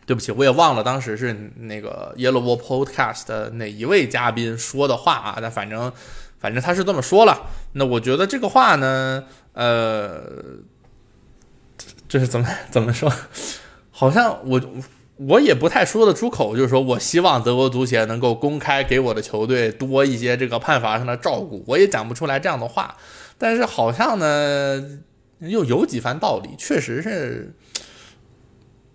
[0.06, 5.38] 对不起，我也忘了当时是那个 Yellow Wall Podcast 的哪一位嘉宾说的话啊？
[5.42, 5.92] 但反正
[6.38, 7.50] 反正他是这么说了。
[7.72, 10.22] 那我觉得这个话呢，呃。
[12.12, 13.10] 这是怎么 怎么说？
[13.90, 14.60] 好像我
[15.16, 22.98] 我也不太说得出口，就是说我希望德国足协能够公开给我的球队多一些这个判罚上的照顾，我也讲不出来这样的话。
[23.38, 25.00] 但是好像呢，
[25.38, 27.54] 又有几番道理，确实是，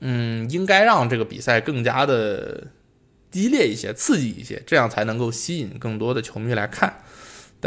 [0.01, 2.67] 嗯，应该让这个比赛更加的
[3.31, 6.99] 激烈一些、刺激一些，这样才能够吸引更多的球迷来看。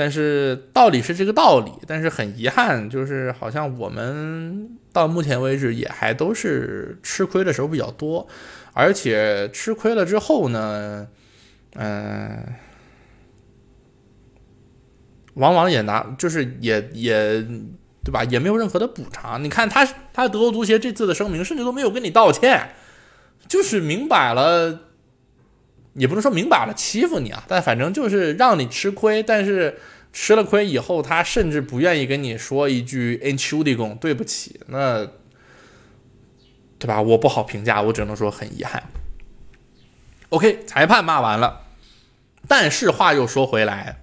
[0.01, 8.27] 但是道理是这个道理，但是很遗憾，就是好像我们到目前为止也还都是吃亏的时候比较多，
[8.73, 11.07] 而且吃亏了之后呢，
[11.75, 12.47] 嗯，
[15.35, 17.47] 往往也拿就是也也
[18.03, 19.45] 对吧，也没有任何的补偿。
[19.45, 22.71] 你看他他德国足协这次的声明，甚至都没有跟你道歉，
[23.47, 24.90] 就是明摆了。
[25.95, 29.23] 也不能说明摆了欺负你啊，但反正就是让你吃亏。
[29.23, 29.79] 但是
[30.13, 35.05] 吃了亏以后，他甚至不愿意跟你说一句 “in c h u d i g o n 对不起”，那
[36.79, 37.03] 对吧？
[37.03, 38.85] 我不好评价，我只能说很遗憾。
[40.29, 41.67] OK，裁判骂完了，
[42.47, 44.03] 但是话又说回来，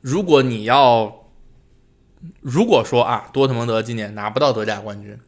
[0.00, 1.26] 如果你要
[2.40, 5.18] 如果说啊，多特蒙德今年拿不到德甲冠军，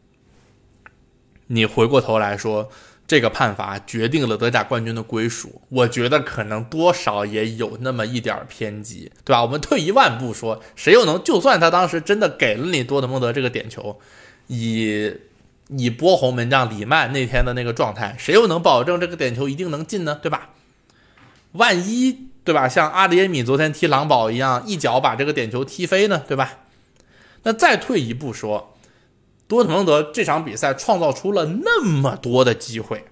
[1.47, 2.71] 你回过头来说。
[3.09, 9.41] 这个判罚决定了德甲冠军的归属，我觉得可能多少也有那么一点偏激，对吧？
[9.41, 13.99] 我们退一万步说，谁又能就算他当时真的给了你多特蒙德这个点球，
[14.45, 15.11] 以
[15.69, 20.19] 以波鸿门将里曼那天的那个状态，谁又能保证这个点球一定能进呢？
[20.21, 20.49] 对吧？
[21.53, 26.21] 万一对吧，像阿德耶米昨天踢狼堡一样，一脚把这个点球踢飞呢？
[26.27, 26.59] 对吧？
[27.41, 28.75] 那再退一步说。
[29.49, 33.05] 多特蒙德这场比赛创造出了那么多的机会，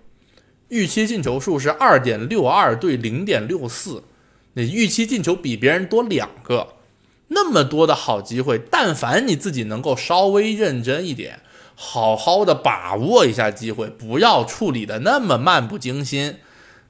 [0.67, 4.03] 预期进球数是二点六二对零点六四，
[4.53, 6.75] 你预期进球比别人多两个，
[7.29, 11.39] 那么多的好机会，但凡你自己能够稍微认真一点，
[11.73, 16.35] 好好的把握一下机会，不要处理的那么漫不经心，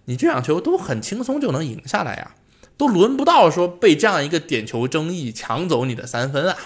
[0.06, 2.36] 你这场球都很轻松就能赢下来呀，
[2.76, 6.58] 都轮不到说被这样一个点球争议抢走你的三分啊，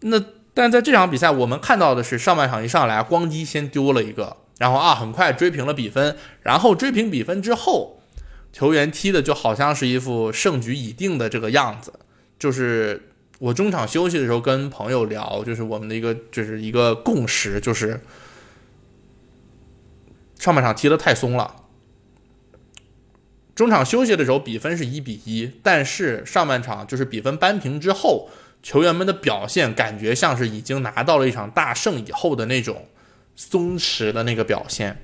[0.00, 0.24] 那。
[0.56, 6.16] 但在这场比赛，我们看到的是上半场一上来，咣叽先丢了一个，然后啊，很快追平了比分。
[6.42, 8.00] 然后追平比分之后，
[8.52, 11.94] 球员踢的就好像是一副胜局已定的这个样子。
[12.38, 18.00] 就是我中场休息的时候跟朋友聊，就是我们的一个就是一个共识，就是
[20.38, 21.56] 上半场踢的太松了。
[23.56, 28.28] 中场休息的时候比分是一比一，但是上半场就是比分扳平之后。
[28.64, 32.88] 球员们的表现感觉像是已经拿到了一场大胜以后的那种
[33.36, 35.02] 松弛的那个表现。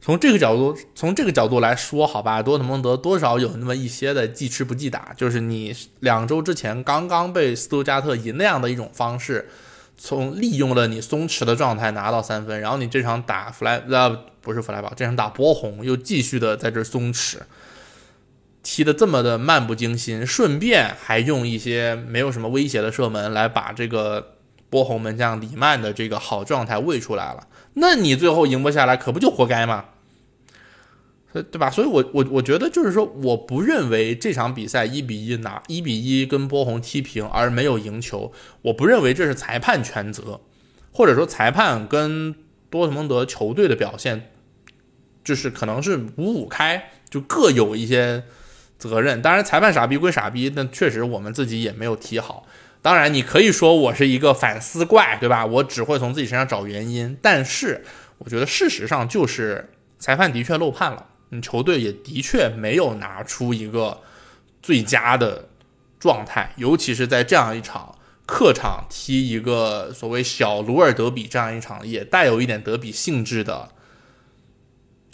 [0.00, 9.48] 从这个角度，从这个角度来说，好吧，多特蒙德多少有那么一些的记吃不记打，就是你两周之前刚刚被斯图加特以那样的一种方式，
[9.96, 17.36] 从利用了你松弛的状态拿到三分，然后你这场打弗莱呃不是弗莱堡，这场打波鸿又继续的在这松弛。
[18.62, 24.34] 踢的这么的漫不经心，顺便还用一些没有什么威胁的射门来把这个
[24.68, 29.86] 波鸿门将里曼的这个好状态喂出来了，那你最后赢不下来，可不就活该吗？
[31.32, 31.70] 对吧？
[31.70, 38.30] 所以，我我我觉得就是说，我不认为这场比赛一比一拿一比一跟波鸿踢平而没有赢球，
[38.62, 40.40] 我不认为这是裁判全责，
[40.92, 42.34] 或者说裁判跟
[42.68, 44.30] 多特蒙德球队的表现
[45.24, 48.24] 就是可能是五五开，就各有一些。
[48.88, 52.46] 责任当然，裁判傻逼归傻逼，但确实我们自己也没有踢好。
[52.82, 55.44] 当然，你可以说我是一个反思怪，对吧？
[55.44, 57.16] 我只会从自己身上找原因。
[57.20, 57.84] 但是，
[58.18, 64.00] 我觉得事实上就是裁判的确漏判了，你，球队也的确没有拿出一个
[64.62, 65.48] 最佳的
[65.98, 73.68] 状态，尤其是在这样一场客场踢一个所谓小鲁尔德比这样一场也带有一点德比性质的。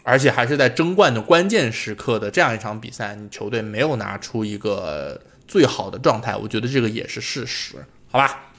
[0.08, 7.74] 而且还是在争冠的关键时刻的这样一场比赛，你球队没有拿出一个最好的状态，我觉得这个也是事实，
[8.08, 8.52] 好吧？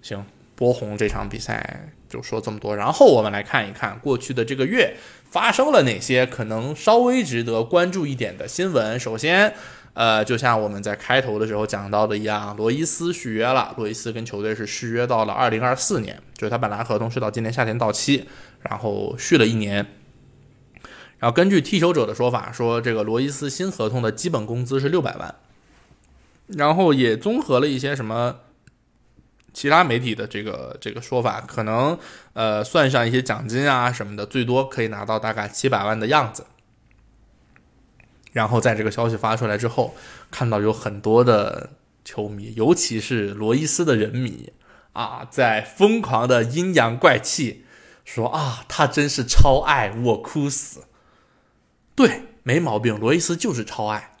[0.00, 4.96] 行，波鸿这场比赛就说这么多，然后我们来看一看过去的这个月
[5.30, 8.98] 发生了哪些可能稍微值得关注一点的新闻。
[8.98, 9.52] 首先，
[9.92, 18.26] 呃，就像我们在开头的时候讲到的一样，罗伊斯续约了，罗伊斯跟球队是续约到了二零二四年，就是他本来合同是到今年夏天到期，
[18.62, 19.86] 然后续了一年。
[21.22, 25.36] 然后根据踢球者的说法，说这个罗伊斯新合同的基本工资是六百万，
[26.48, 28.40] 然后也综合了一些什么
[29.52, 31.96] 其他媒体的这个这个说法，可能
[32.32, 36.44] 呃算上一些奖金啊什么的，最多可以拿到大概七百万的样子。
[38.32, 39.94] 然后在这个消息发出来之后，
[40.28, 41.70] 看到有很多的
[42.04, 44.52] 球迷，尤其是罗伊斯的人迷
[44.94, 47.64] 啊，在疯狂的阴阳怪气，
[48.04, 50.80] 说啊他真是超爱我哭死。
[51.94, 52.98] 对，没毛病。
[52.98, 54.16] 罗伊斯就是超爱，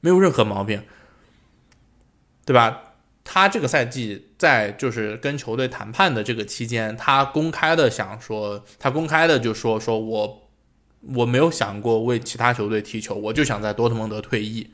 [0.00, 0.82] 没有任何毛病，
[2.44, 2.82] 对吧？
[3.28, 10.48] 他这个赛季在就是跟球队谈判的这个期间，他公开的想说，他公开的就说说我
[11.16, 14.70] 我没有想过为其他球队踢球，我就想在多特蒙德退役，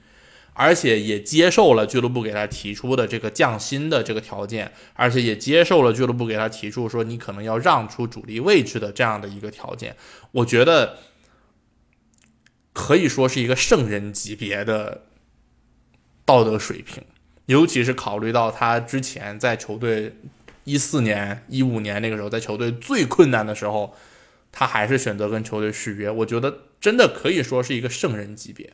[0.53, 9.96] 而且也接受了俱乐部给他提出的这个降薪的这个条件，而且也接受了俱乐部给他提出说你可能要让出主力位置的这样的一个条件。
[10.33, 10.98] 我觉得。
[12.72, 15.02] 可以说是一个圣人级别的
[16.24, 17.04] 道德水平，
[17.46, 20.16] 尤其是考虑到他之前在球队
[20.64, 23.94] 一四年、一五年那个时候，在球队最困难的时候，
[24.50, 26.10] 他还是选择跟球队续约。
[26.10, 28.73] 我觉得真的可以说是一个圣人级别，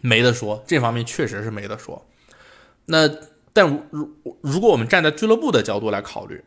[0.00, 2.06] 没得说，这方面确实是没得说。
[2.84, 3.10] 那
[3.52, 6.44] 但如如果我们站在俱乐部的角度来考虑，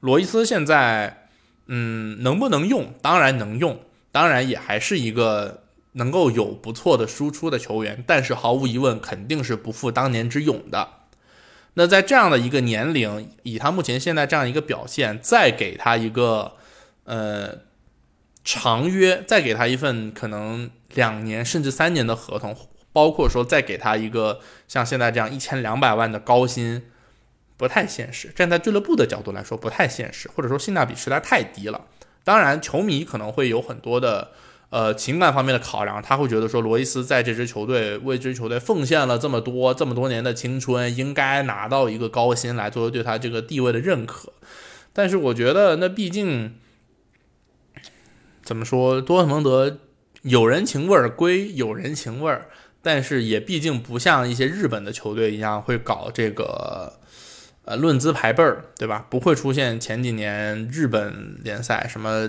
[0.00, 1.28] 罗伊斯现在
[1.66, 2.94] 嗯能不能用？
[3.02, 3.80] 当然能用，
[4.10, 5.63] 当然也还是一个。
[5.94, 10.88] 能够有不错的输出的球员，但是毫无疑问肯定是不复当年之勇的。
[11.74, 16.54] 那在这样的一个年龄，以他目前现在这样一个表现，再给他一个
[17.04, 17.58] 呃
[18.44, 22.56] 长约，再给他一份可能两年甚至三年的合同，
[22.92, 26.84] 包括说再给他一个像现在这样一千两百万的高薪，
[27.56, 28.28] 不太现实。
[28.28, 31.86] 站在俱乐部的角度来说，不太现实，或者说性价比实在太低了。
[32.24, 34.32] 当然，球迷可能会有很多的。
[34.74, 44.32] 呃，情感方面的考量，他会觉得说，罗伊斯在这支球队为这支球队奉献了这么多这么多年的青春，应该拿到一个高薪来作为对他这个地位的认可。
[44.92, 46.56] 但是我觉得，那毕竟
[48.42, 49.78] 怎么说，多特蒙德
[50.22, 52.48] 有人情味儿归有人情味儿，
[52.82, 56.98] 但是也毕竟不像一些日本的球队一样会搞这个
[57.64, 59.06] 呃论资排辈儿，对吧？
[59.08, 62.28] 不会出现前几年日本联赛什么。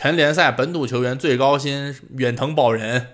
[0.00, 3.08] 全联赛本土球员最高薪远藤保人，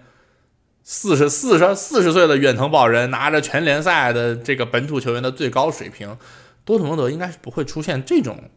[0.82, 6.18] 四十四十四十岁的远藤保人拿着全联赛的这个本土球员的最高水平，
[6.62, 8.50] 多特蒙德应该是不会出现这种，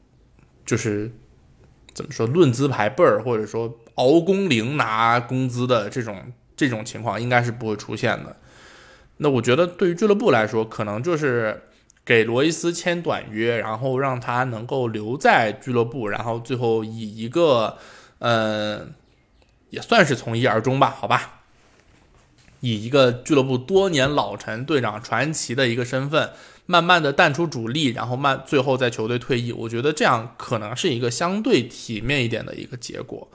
[0.66, 1.10] 就是
[1.94, 8.36] 怎么说论资排辈儿或者说熬工龄拿工资的这种这种情况应该是不会出现的。
[9.20, 11.64] 那我觉得对于俱乐部来说，可能就是
[12.04, 17.78] 给罗伊斯签短约，然后让他能够留在俱乐部，然后最后以一个。
[18.20, 18.94] 嗯，
[19.70, 21.42] 也算是从一而终吧，好吧。
[22.60, 26.32] 以一个俱乐部多年老臣、队长传奇的一个身份，
[26.66, 33.28] 慢慢的淡出主力，然后慢最后在球队退役，我觉得这样可能是一个相对体面一点的一个结果。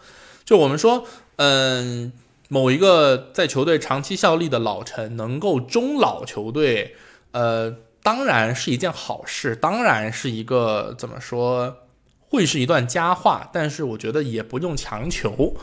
[0.45, 1.07] 就我们说，
[1.37, 2.13] 嗯，
[2.49, 6.97] 某一个在球队长期效力的老臣能够终老球队，
[7.31, 11.82] 呃，当然是一件好事，当然是一个怎么说？
[12.33, 15.55] 会是一段佳话，但是我觉得也不用强求。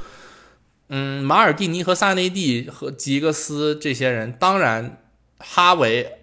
[0.89, 5.01] 嗯，马尔蒂尼和萨内蒂和吉格斯这些人，当然
[5.39, 6.19] 哈维，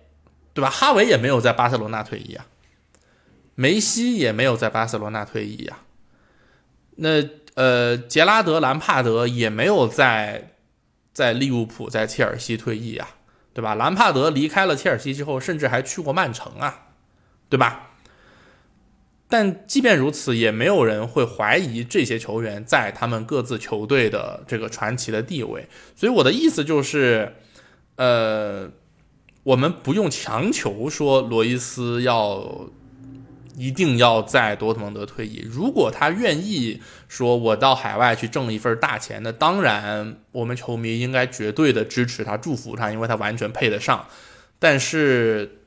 [0.54, 0.70] 对吧？
[0.70, 2.46] 哈维也没有在巴塞罗那退役啊，
[3.56, 5.82] 梅西也没有在巴塞罗那退役啊。
[6.98, 7.08] 那
[7.54, 10.52] 呃，杰拉德、兰帕德也没有在
[11.12, 13.08] 在利物浦、在切尔西退役啊，
[13.52, 13.74] 对吧？
[13.74, 16.88] 兰帕德离开了切尔西之后，甚至还去过曼城啊，
[17.48, 17.85] 对吧？
[19.28, 25.68] 但即便如此，也没有人会怀疑这些球员在他们各自球队的这个传奇的地位。
[25.96, 27.34] 所以我的意思就是，
[27.96, 28.70] 呃，
[29.42, 32.68] 我们不用强求说罗伊斯要
[33.56, 35.44] 一定要在多特蒙德退役。
[35.50, 44.06] 如果他愿意说我到海外去挣一份大钱，那当然我们球迷应该绝对的支持他、祝福他，因为他完全配得上。
[44.60, 45.62] 但是，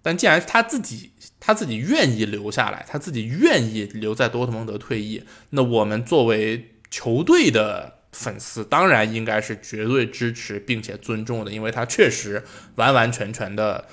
[0.00, 1.11] 但既然他自己。
[1.44, 5.24] 他自己愿意留下来，他自己愿意留在多特蒙德退役。
[5.50, 12.44] 那我们作为球队的粉丝，当然应该是绝对支持并且尊重的，因为他确实
[12.76, 13.88] 完完全全的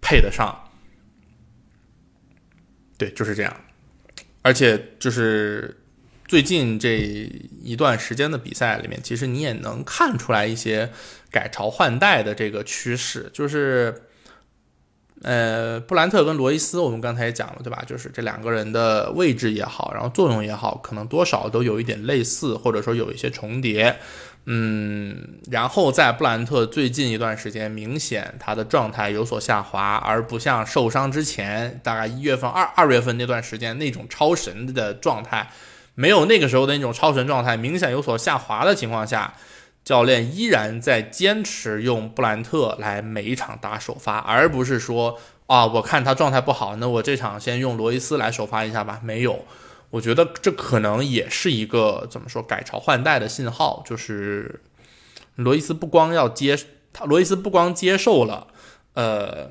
[0.00, 0.70] 配得上。
[2.96, 3.52] 对，就是这样。
[4.42, 5.82] 而且就是
[6.28, 6.96] 最近这
[7.64, 10.92] 一段时间的比赛里面，其实你也能看出来一些
[11.32, 14.02] 改朝换代的这个趋势，就是。
[15.22, 17.82] 呃，布兰特跟罗伊斯，我们刚才也讲了，对吧？
[17.86, 23.96] 就是这两个人的位置也好，然后作用也好，可能多少都有一点类似，或者说有一些重叠。
[24.46, 35.48] 嗯，然后在布兰特最近一段时间，明显他的状态有所下滑，而不像受伤之前，大概一月份、二二月份那段时间那种超神的状态，
[35.94, 39.32] 没有那个时候的那种超神状态明显有所下滑的情况下。
[39.84, 49.00] 教练依然在坚持用布兰特来每一场打首发，而不是说啊，我看他状态不好，那我这场先用罗伊斯来首发一下吧。
[49.02, 49.44] 没有，
[49.90, 54.60] 我觉得这可能也是一个怎么说改朝换代的信号，就是
[55.34, 56.56] 罗伊斯不光要接
[56.92, 58.46] 他，罗伊斯不光接受了
[58.94, 59.50] 呃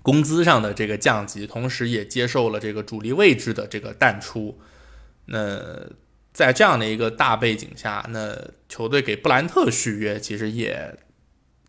[0.00, 4.58] 工资上的这个降级，同时也接受了这个主力位置的这个淡出，
[5.26, 5.86] 那。
[6.36, 8.36] 在这样的一个大背景下，那
[8.68, 10.94] 球队给布兰特续约其实也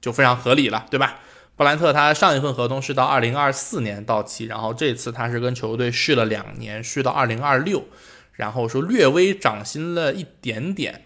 [0.01, 1.21] 就非常合理了，对吧？
[1.55, 7.87] 布兰特他上一份合同是到二零二四年到期，然后这次他是跟球队续了两年，续到二零二六，
[8.33, 11.05] 然后说略微涨薪了一点点。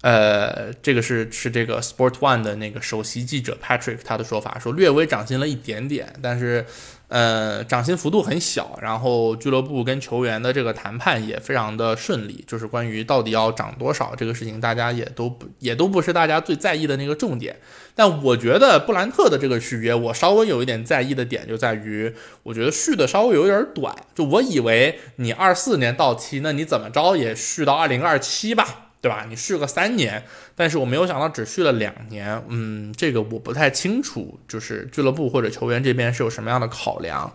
[0.00, 6.66] 呃，这个是是这个 Sport One 的那个首席记者 Patrick 他的说法，说略微涨薪了一点点，但是。
[7.10, 12.44] 呃，涨薪幅度很小，然后俱乐部跟球员的这个谈判也非常的顺利。
[12.46, 17.56] 就是关于到底要涨多少这个事情，大家也都不也都不是大家最在意的那个重点。
[17.96, 23.92] 但我觉得布兰特的这个续约，我稍微有一点在意的点就在于，我觉得续的稍微有点短。
[24.14, 29.24] 就我以为你二四年到期，那你怎么着也续到二零二七吧，对吧？
[29.26, 30.22] 你续个三年，
[30.54, 37.34] 但是我没有想到只续了两年，嗯，这个我不太清楚，就是俱乐部或者球员这边是有什么样的考量，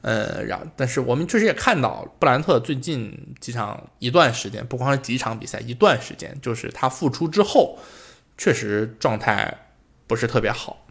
[0.00, 7.78] 呃，然但是我们确实也看到布兰特最近几场一段时间，不光是几场比赛，一段时间，就是他复出之后，
[8.38, 9.66] 确实状态
[10.06, 10.86] 不是特别好，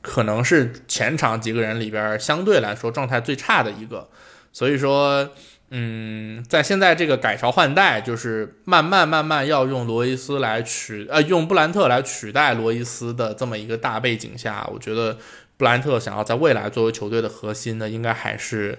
[0.00, 4.08] 可能是前场几个人里边相对来说状态最差的一个，
[4.54, 5.30] 所以说。
[5.70, 15.18] 嗯，在现在这个改朝换代，就是慢慢慢慢要用罗伊斯来取，呃，用布兰特来取代罗伊斯的这么一个大背景下，我觉得
[15.56, 18.78] 布兰特想要在未来作为球队的核心呢，应该还是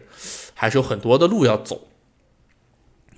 [0.53, 1.87] 还是有很多的路要走。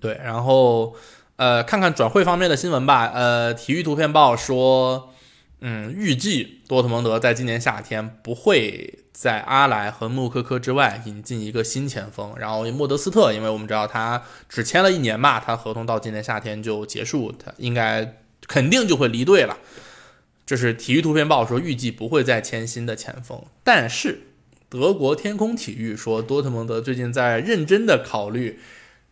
[0.02, 0.96] 对，然后
[1.36, 3.12] 呃，看看转会方面的新闻吧。
[3.14, 5.14] 呃，体育图片报说，
[5.62, 9.00] 嗯，预计多特蒙德在今年夏天不会。
[9.12, 18.16] 在阿莱和穆科科之外引进一个新前锋，然后莫德斯特，因为我们知道他只签了一年吧，他合同到今年夏天就结束，他应该
[18.48, 19.58] 肯定就会离队了。
[20.46, 24.22] 这是体育图片报说预计不会再签新的前锋，但是
[24.70, 28.58] 德国天空体育说多特蒙德最近在认真的考虑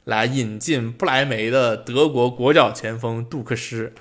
[0.06, 3.94] 来引进不莱梅的德国国脚前锋杜克施。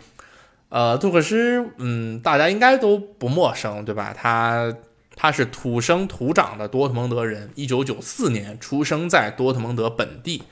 [0.68, 4.14] 呃，杜克施，嗯，大家应该都不陌生，对吧？
[4.16, 4.74] 他。
[5.18, 10.42] 他是土生土长的多特蒙德人，一九九四年出生在多特蒙德本地，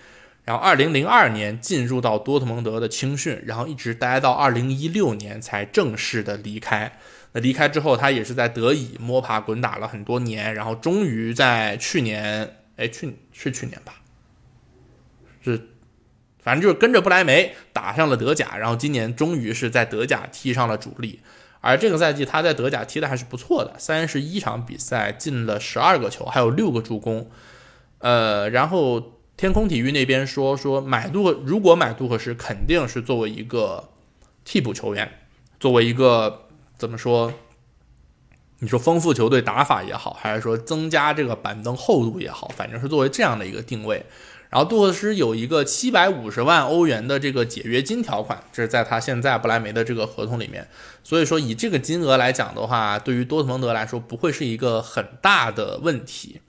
[0.46, 6.98] 然后二零零二年进入到多特蒙德的青训，然后一直待到二零一六年才正式的离开。
[7.32, 14.00] 那离开之后，他也是在德乙摸爬滚打了很多年，然后终于在去年，哎，去是去年吧，
[15.42, 15.60] 是，
[16.45, 21.20] 反正就是跟着不莱梅打上了德甲，然后今年终于是在德甲踢上了主力。
[21.61, 27.30] 而这个赛季他在德甲踢的还是不错的，三十一场比赛进了十二个球，还有六个助攻。
[27.99, 33.88] 呃，然后天空体育那边说说买杜，如果买杜克什，肯定是作为一个
[34.45, 35.11] 替补球员，
[35.59, 37.32] 作为一个怎么说？
[38.61, 44.05] 你说丰富球队打法也好，还是说增加这个板凳厚度也好，反正是作为这样的一个定位。
[44.55, 50.68] 然后杜克斯有一个七百五十万欧元的这个解约金条款，这是在他现在不莱梅的这个合同里面。
[51.02, 56.40] 所以说以这个金额来讲的话，对于多特蒙德来说不会是一个很大的问题。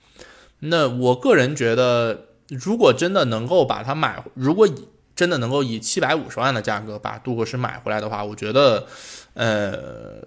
[0.60, 8.86] 那我个人觉得，如果真的能够把它买，如果以真的能够以七百五十万的价格把杜克斯买回来的话，我觉得，
[9.34, 10.24] 呃，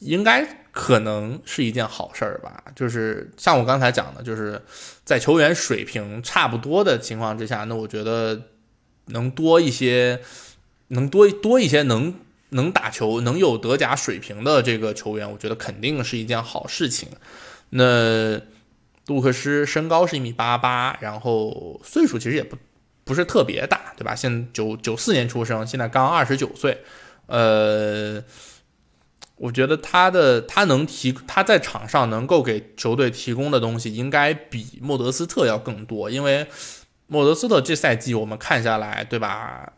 [0.00, 0.59] 应该。
[0.72, 4.62] 可能是一件好事儿吧，就是像我刚才讲的，就是
[5.04, 8.40] 在球员水平差不多的情况之下，那我觉得
[9.06, 10.20] 能多一些，
[10.88, 12.14] 能多多一些能
[12.50, 17.08] 能打球、能有德甲水平的这个球员，我觉得肯定是一件好事情。
[17.70, 18.40] 那
[19.04, 22.56] 杜克斯身高是一米八八，然后岁数其实也不
[23.02, 24.14] 不是特别大，对吧？
[24.14, 26.82] 现九九四年出生，现在刚二十九岁，
[27.26, 28.22] 呃。
[29.40, 36.10] 我觉得他的他能提他在场上能够给球队提供的东西，应该比莫德斯特要更多。
[36.10, 36.46] 因为
[37.06, 39.72] 莫德斯特这赛季我们看下来，对吧？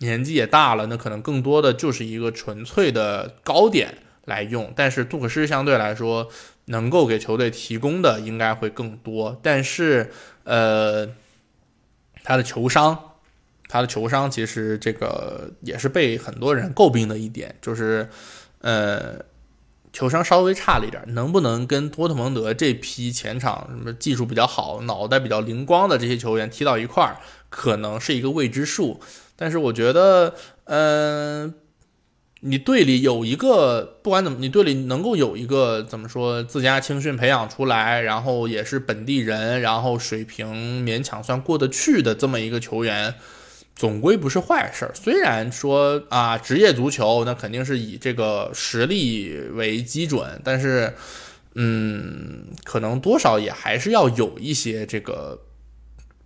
[0.00, 3.96] 年纪也大了，那可能更多的就是一个纯粹的高点
[4.26, 4.70] 来用。
[4.76, 6.28] 但是杜克斯相对来说，
[6.66, 9.40] 能够给球队提供的应该会更多。
[9.42, 10.10] 但是，
[10.44, 11.08] 呃，
[12.22, 13.14] 他的球商，
[13.68, 18.10] 他的球商其实这个也是被很多人诟病的一点，就是。
[18.60, 19.24] 呃，
[19.92, 29.00] 球商稍微差了一点，能不能跟多特蒙德这批前场什么技术比较好、脑袋比较灵光的这些球员踢到一块儿，可能是一个未知数。
[29.36, 30.34] 但是我觉得，
[30.64, 31.54] 嗯，
[32.40, 43.14] 你队里有一个，不管怎么，你队里能够有一个怎么说，自家青训培养出来，然后也是本地人，然后水平勉强算过得去的这么一个球员。
[43.78, 44.90] 总归不是坏事儿。
[44.92, 50.92] 虽然说啊，职业足球那肯定是以这个实力为基准，但是，
[51.54, 55.40] 嗯，可能多少也还是要有一些这个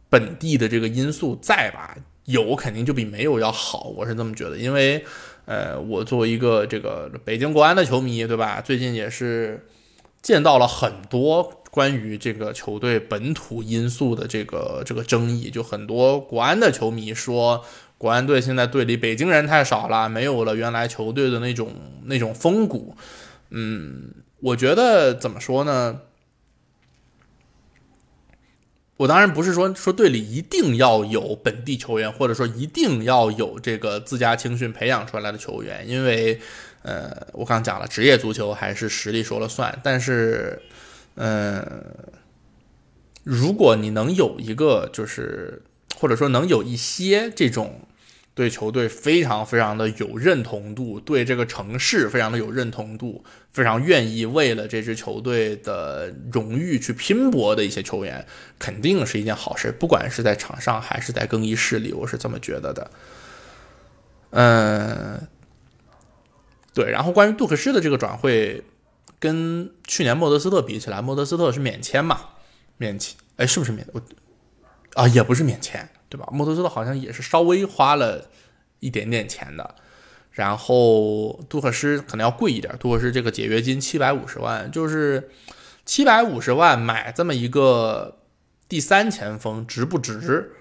[0.09, 1.94] 本地的这个因素在吧。
[2.24, 4.57] 有肯定就比没有要好，我是这么觉得。
[4.57, 5.05] 因为，
[5.44, 8.62] 呃，我作为一个这个北京国安的球迷，对吧？
[8.62, 9.66] 最近也是
[10.22, 11.61] 见到了很多。
[11.73, 17.64] 关于这个球队本土因素的这个这个争议，就很多国安的球迷说，
[17.97, 21.73] 国安队现在队里北京人太少了，没有了原来球队的那种
[22.05, 22.95] 那种风骨。
[23.49, 24.11] 嗯，
[24.41, 26.03] 我觉得怎么说呢？
[28.99, 36.39] 我当然不是说说队里一定要有本地球员，或者说一定要有这个自家青训培养出来的球员，因为
[36.83, 40.61] 呃，我刚讲了，职业足球还是实力说了算，但是。
[41.14, 41.94] 嗯，
[43.24, 45.62] 如果你能有一个，就是
[45.96, 47.82] 或者说能有一些这种
[48.34, 58.26] 对球队非常非常的有认同度，对这个城市非常的有认同度，非常愿意为了这支球队的荣誉去拼搏的一些球员，
[58.58, 59.70] 肯定是一件好事。
[59.70, 62.90] 不管是在场上还是在更衣室里，我是这么觉得的。
[64.30, 65.28] 嗯，
[66.72, 66.90] 对。
[66.90, 68.64] 然后关于杜克斯的这个转会，
[69.23, 72.18] 跟去年莫德斯特比起来，莫德斯特是免签嘛？
[72.77, 73.16] 免签？
[73.37, 73.87] 哎，是不是免？
[73.93, 74.03] 我
[74.95, 75.89] 啊，也不是免签。
[76.09, 76.29] 对吧？
[76.31, 78.29] 莫德斯特好像也是稍微花了
[78.81, 79.77] 一点点钱的，
[80.31, 82.77] 然后杜克斯可能要贵一点。
[82.79, 85.31] 杜克斯这个解约金七百五十万，就是
[85.87, 88.18] 七百五十万买这么一个
[88.68, 90.53] 第三前锋值不值？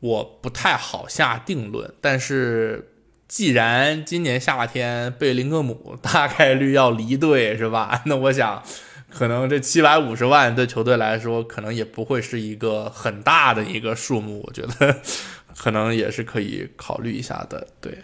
[0.00, 1.94] 我不太好下定论。
[2.02, 2.91] 但是
[3.32, 8.02] 既然今年夏天贝林厄姆大概率要离队，是吧？
[8.04, 8.62] 那我想。
[9.08, 14.96] 可能这七百五十万对球队来说，可能也不会是一个很大的一个数目，我觉得
[15.54, 17.66] 可能也是可以考虑一下的。
[17.78, 17.98] 对，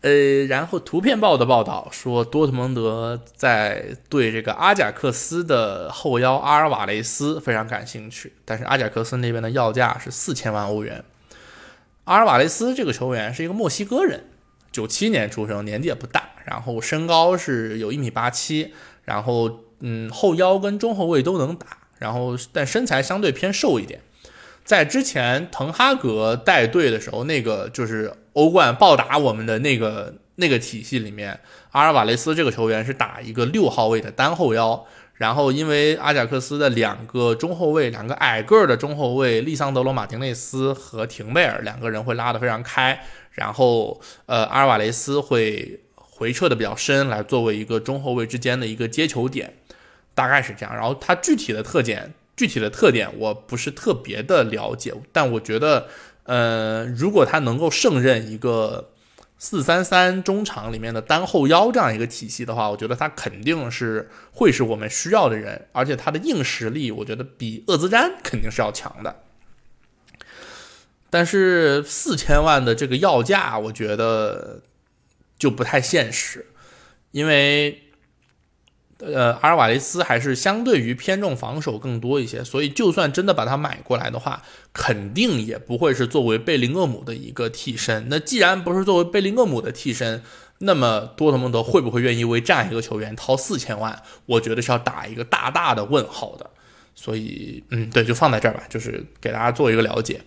[0.00, 11.04] 呃，然后图片报的报道说，多特蒙德在对这个阿贾克斯的后腰阿尔瓦雷斯非常感兴趣，但是阿贾克斯那边的要价是四千万欧元。
[12.06, 14.24] 阿尔瓦雷斯这个球员是一个墨西哥人，
[14.72, 18.72] 九七年出生，年纪也不大，然后身高是有一米八七，
[19.04, 19.60] 然后。
[19.80, 21.66] 嗯，后腰跟中后卫都能打，
[21.98, 24.00] 然后但身材相对偏瘦一点。
[24.64, 31.40] 在之前滕哈格带队的时候，那个就是欧冠暴打我们的那个那个体系里面，
[31.72, 34.86] 阿尔瓦雷斯这个球员是打一个六号位的单后腰。
[35.16, 43.00] 然后因为阿贾克斯的两个中后卫，两个矮个儿的中后卫利桑德罗马廷内斯和廷贝尔两个人会拉得非常开，
[43.32, 49.54] 然后呃阿尔瓦雷斯会回撤的比较深，来作为一个中后卫之间的一个接球点。
[50.14, 55.88] 大概是这样，然后他具体的特点，具体的特点我不是特别的了解，但我觉得，
[56.22, 58.92] 呃，如果他能够胜任一个
[59.38, 69.22] 四三三中场里面的单后腰这样一个体系的话，我觉得他肯定是会是我们需要的人，而且他的硬实力，我觉得比厄兹詹肯定是要强的。
[71.10, 74.62] 但是四千万的这个要价，我觉得
[75.38, 76.46] 就不太现实，
[77.10, 77.82] 因为。
[78.98, 84.42] 呃，阿尔瓦雷斯还是相对于偏重防守更多一些，所以就算真的把他买过来的话，
[84.72, 88.06] 肯定也不会是作为贝林厄姆的一个替身。
[88.08, 90.22] 那既然不是作为贝林厄姆的替身，
[90.60, 94.02] 那么多特蒙德会不会愿意为这样一个球员掏四千万？
[94.24, 96.48] 我觉得是要打一个大大的问号的。
[96.94, 100.22] 所以，嗯，对，就放在这儿吧，就是给大家做一个了解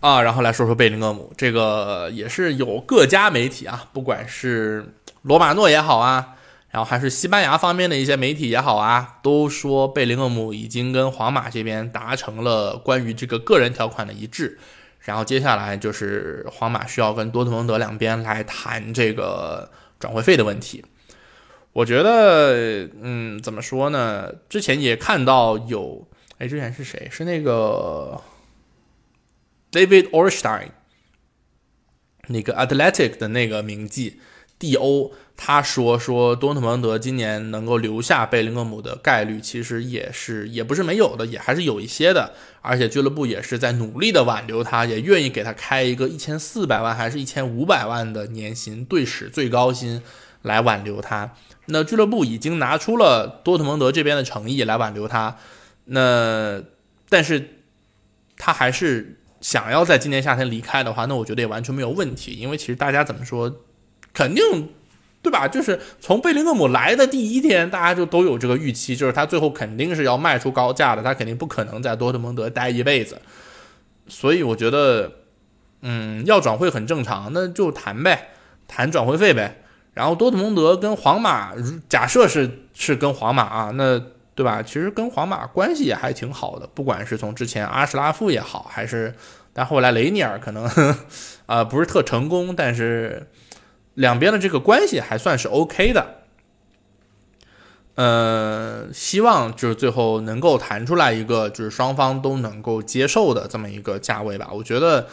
[0.00, 0.20] 啊。
[0.20, 6.34] 然后来说说贝林厄姆，这个也是有各家媒体啊，不管是罗马诺也好啊。
[6.70, 14.56] 然后还是西班牙方面的一些媒体也好啊，都说贝林厄姆已经跟皇马这边达成了关于这个个人条款的一致，
[15.00, 19.68] 然后接下来就是皇马需要跟多特蒙德两边来谈这个
[19.98, 20.84] 转会费的问题。
[21.72, 24.32] 我觉得，嗯，怎么说呢？
[24.48, 26.06] 之前也看到有，
[26.38, 27.08] 哎，之前是谁？
[27.10, 28.22] 是那个
[29.72, 30.68] David Orstein，
[32.28, 34.20] 那个 Athletic 的那个名记
[34.60, 35.10] D.O。
[35.42, 42.34] 他说：“说多特蒙德今年能够留下贝林厄姆的概率，其实也是也不是没有的，也还是有一些的。
[42.60, 50.02] 而且俱乐部也是在努力的挽留他，也愿意给他开一个一千四百万还是一千五百万的年薪，队史最高薪
[50.42, 51.32] 来挽留他。
[51.68, 55.38] 那俱乐部已经拿出了多特蒙德这边的诚意来挽留他。
[55.86, 56.62] 那
[57.08, 57.62] 但是
[58.36, 63.56] 他还是想要在今年夏天离开的话，那我觉得也完全没有问题，因为其实大家怎么说，
[64.12, 64.68] 肯定。”
[65.22, 65.46] 对吧？
[65.46, 73.20] 就是从贝林厄姆来的第一天，大家就都有这个预期，就是他最后肯定是要卖出高价的，他肯定不可能在多特蒙德待一辈子。
[74.08, 75.12] 所以我觉得，
[75.82, 78.30] 嗯，要转会很正常，那就谈呗，
[78.66, 79.62] 谈转会费呗。
[79.92, 81.52] 然后多特蒙德跟皇马，
[81.86, 84.02] 假设是是跟皇马啊，那
[84.34, 84.62] 对吧？
[84.62, 89.14] 其实跟皇马关系也还挺好的，不管是从之前阿什拉夫也好，还是
[89.52, 90.64] 但后来雷尼尔可能
[91.44, 93.28] 啊 不是特成功，但是。
[93.94, 96.20] 两边的这个关系还算是 OK 的，
[97.96, 104.48] 呃，希望就是最后能够谈出来一个就是双方都能够接受的这么一个价位吧。
[104.52, 105.08] 我觉得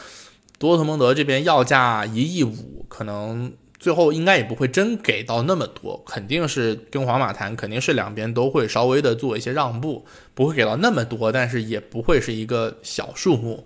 [0.57, 13.65] 多特蒙德这边要价一亿五，可能最后应该也不会真给到那么多，肯定是跟皇马谈，肯定是两边都会稍微的做一些让步，不会给到那么多，但是也不会是一个小数目。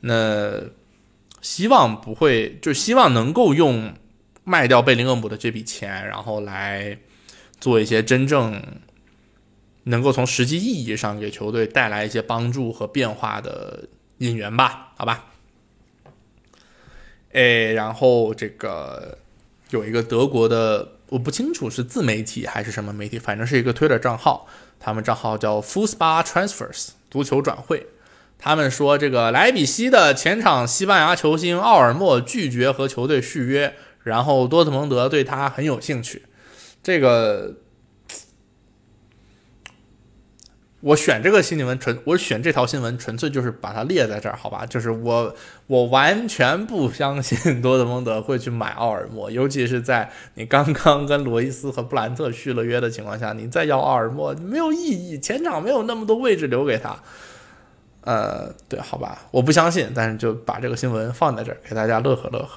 [0.00, 0.52] 那
[1.40, 3.94] 希望不会，就希望能够用。
[4.48, 6.98] 卖掉贝林厄姆的这笔钱，然后来
[7.60, 8.62] 做一些真正
[9.84, 13.86] 能够从实际意义上给球队带来一些帮助和变化的
[14.18, 15.26] 引援吧，好吧。
[17.32, 19.18] 哎，然后这个
[19.70, 24.48] 有一个德国的，我不清楚是自媒体还是什么媒体，反正是一个 Twitter 账号，
[24.80, 27.86] 他们账号叫 Fußball Transfers 足球转会。
[28.38, 33.74] 他们说这个莱比锡的前场西班牙球星奥尔莫拒绝和球队续约，
[34.08, 36.22] 然后多特蒙德对他很有兴趣。
[36.82, 37.54] 这个。
[40.80, 44.64] 我选这个新闻纯，我选这条新闻纯粹就是把它列在这儿，好吧？
[44.64, 45.34] 就是我
[45.66, 56.96] 我完全不相信多特蒙德会去买奥尔莫，尤其是在你刚刚跟罗伊斯和布兰特续了约的情况下，你再要奥尔莫没有意义，前场没有那么多位置留给他。
[58.02, 62.50] 呃，对，好吧，我不相信，但是就把这个新闻放在这儿，给大家乐呵乐呵。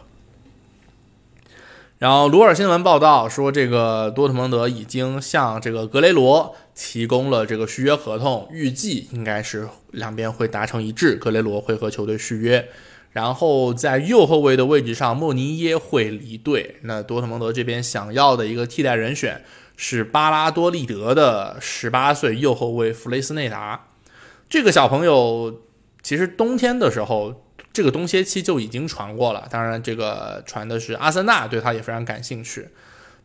[2.01, 12.67] 然后，鲁尔新闻报道说，这个多特蒙德已经向这个格雷罗提供了这个续约合同，预计应该是两边会达成一致，格雷罗会和球队续约。
[13.11, 16.77] 然后在右后卫的位置上，莫尼耶会离队。
[16.81, 19.45] 那多特蒙德这边想要的一个替代人选
[19.77, 23.89] 是巴拉多利德的十八岁右后卫弗雷斯内达。
[24.49, 25.61] 这个小朋友
[26.01, 27.43] 其实冬天的时候。
[27.73, 32.67] 这个冬歇期就已经传过了，当然这个传的是阿森纳对他也非常感兴趣。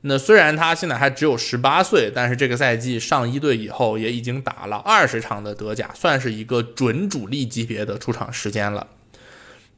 [0.03, 8.87] 那虽然他现在还只有十八岁，但是这个赛季上一队以后也已经打了二十场的德甲，算是一个准主力级别的出场时间了。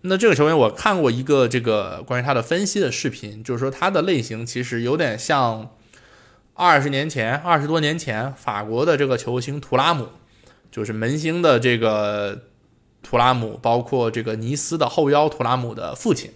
[0.02, 5.70] 那这个球员我看过一个这个关于他的分析的视频，就是说他的类型其实有点像
[6.52, 10.08] 二十年前、二十多年前法国的这个球星图拉姆，
[10.70, 12.42] 就是门兴的这个。
[13.02, 16.32] 图拉姆包括这个尼斯的后腰图拉姆的父亲，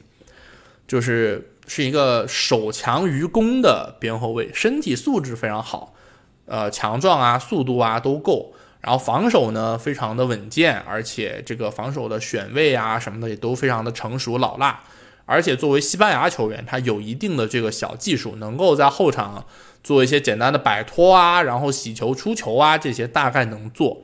[0.86, 5.94] 就是是一个守强于攻的边后卫，身体素质非常好，
[6.46, 14.82] 呃，强壮啊，速度啊都够，然后防守呢非常的稳健，而且这个防守的选位啊什么的也都非常的成熟老辣，
[15.26, 19.44] 而且作为西班牙球员，他有一定的这个小技术，能够在后场
[19.82, 24.02] 做一些简单的摆脱啊，然后洗球出球啊这些大概能做。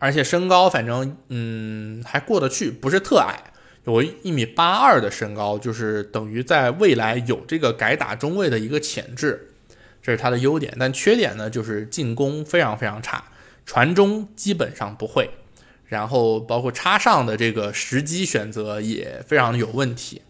[0.00, 3.38] 而且身高反正嗯还过得去，不是特矮，
[3.84, 9.50] 有一米八二的身高，就是等于在未来有这个改打中卫的一个潜质，
[10.02, 10.74] 这是他的优点。
[10.80, 13.22] 但缺点呢，就是进攻非常非常差，
[13.66, 15.28] 传中基本上不会，
[15.84, 20.22] 然后包括插上的这个时机选择也非常的有问题。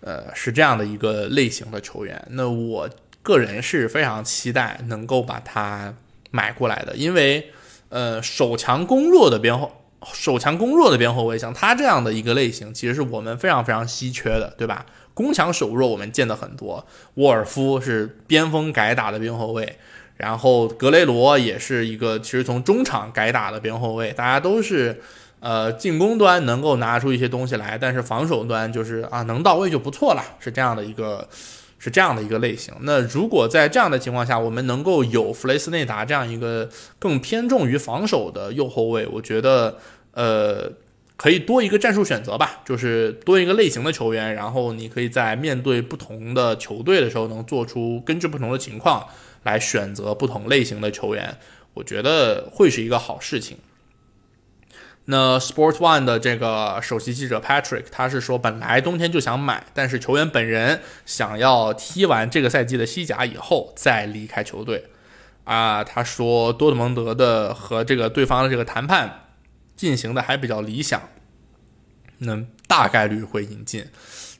[0.00, 2.26] 呃，是这样的一个类型的球员。
[2.30, 2.88] 那我
[3.22, 5.94] 个人是非常期待能够把他
[6.30, 7.52] 买过来的，因为。
[7.90, 9.72] 呃，守强攻弱的边后，
[10.12, 14.84] 守强攻弱的边后卫，像他这样的一个类型，其实是我们非常非常稀缺的，对吧？
[15.14, 19.76] 攻强守弱我们见的很多，沃尔夫是边锋改打的边后卫，
[20.16, 25.00] 然后格雷罗也是一个其实从中场改打的边后卫，大家都是
[25.40, 31.26] 呃进攻端能够拿出一些东西来，但是防守端就是啊能到位就不错了，是这样的一个。
[31.78, 32.74] 是这样的一个类型。
[32.80, 36.68] 那如果在这样的情况下，我们能够有弗雷斯内达这样一个
[36.98, 39.78] 更偏重于防守的右后卫，我觉得，
[40.12, 40.72] 呃，
[41.16, 49.06] 可以多一个战术选择吧，就是多一个类型的球员，然后你可以在面对不同的球队的时候，能做出根据不同的情况
[49.44, 51.36] 来选择不同类型的球员，
[51.74, 53.56] 我觉得会是一个好事情。
[55.10, 64.84] 那 Sport One 的这个首席记者 Patrick，他是说本来冬天就想买，但是球员本人想要踢完这个赛季的西甲以后再离开球队。
[65.44, 69.30] 啊，他说多特蒙德的和这个对方的这个谈判
[69.74, 71.08] 进行的还比较理想，
[72.18, 73.86] 那大概率会引进。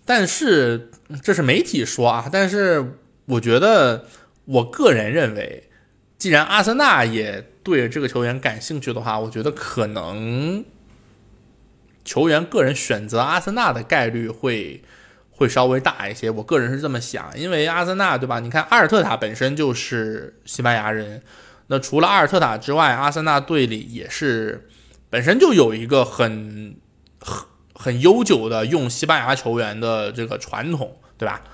[0.05, 0.91] 但是
[1.23, 4.05] 这是媒体说啊，但是我觉得
[4.45, 5.68] 我个人认为，
[6.19, 7.53] 既然阿森纳也。
[7.65, 10.65] 对这个球员感兴趣的话，我觉得可能
[12.03, 14.83] 球员个人选择阿森纳的概率会
[15.31, 16.31] 会稍微大一些。
[16.31, 18.41] 我个人是这么想，因为阿森纳对吧？
[18.41, 21.21] 你看阿尔特塔本身就是西班牙人，
[21.67, 24.67] 那除了阿尔特塔之外，阿森纳队里也是
[25.11, 26.75] 本身就有一个很
[27.21, 27.45] 很
[27.75, 31.45] 很悠久的用西班牙球员的这个传统，对吧？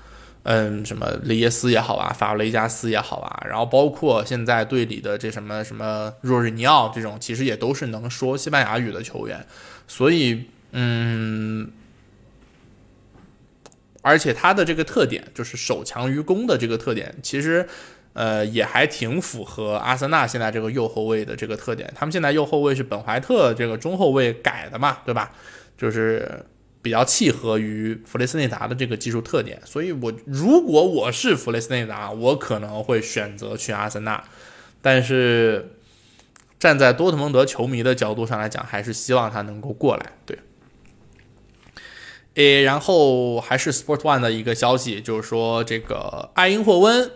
[0.47, 9.43] 嗯，什么雷耶斯也好啊，法雷加斯也好啊，然后包括现在队里的这什么什么若日尼奥这种，其实也都是能说西班牙语的球员，
[9.87, 11.71] 所以嗯，
[14.03, 17.67] 而且他的这个特点就是守强于攻的这个特点，其实
[18.13, 21.91] 呃也还挺符合阿森纳现在这个右后卫的这个特点。
[21.95, 25.31] 他们现在右后卫是本怀特这个中后卫改的嘛，对吧？
[25.75, 26.45] 就是。
[26.85, 34.23] 比较契合于弗雷斯内达的这个技术特点，所以我如果我是弗雷斯内达，我可能会选择去阿森纳。
[34.83, 35.71] 但是
[36.59, 40.11] 站在多特蒙德球迷的角度上来讲，还是希望他能够过来。
[40.27, 40.37] 对，
[42.35, 47.09] 诶，然后还是 Sport One 的一个消息，就是说这个埃因霍温，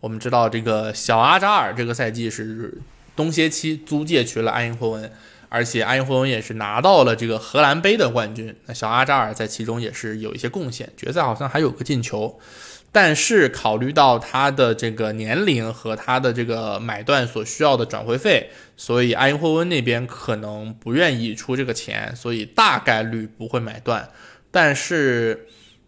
[0.00, 2.82] 我们知道这个小阿扎尔这个赛季是
[3.16, 5.10] 冬歇期租借去了埃因霍温，
[5.48, 12.38] 而且埃因霍温也是拿到了这个荷兰杯的冠军，那小阿扎尔在其中也是有一些贡献，决赛好像还有个进球。
[12.92, 24.08] 但是考虑到他的这个年龄和他的这个买断所需要的转会费，所以埃因霍温那边可能不愿意出这个钱，所以大概率不会买断。
[24.50, 25.46] 但是，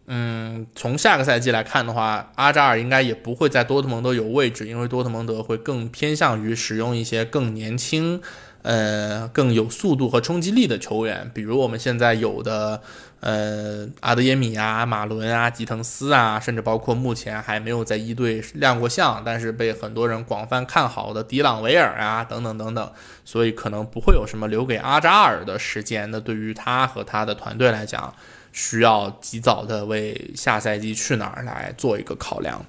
[0.09, 8.21] 嗯，从下个赛季来看的话，阿扎尔应该也不会在多特蒙德有位置，因为多特蒙德会更偏向于使用一些更年轻。
[8.63, 12.83] 呃，更有速度和冲击力的球员，比如我们现在有的，
[13.21, 22.93] 呃，阿德耶米啊、马伦啊、吉滕斯啊，甚至包括目前还没有在一队亮过相，但是被很多人广泛看好的迪朗维尔啊，等等等等，
[23.25, 26.11] 所以可能不会有什么留给阿扎尔的时间。
[26.11, 28.13] 那对于他和他的团队来讲，
[28.53, 32.67] 需要及早的为下赛季去哪儿来做一个考量。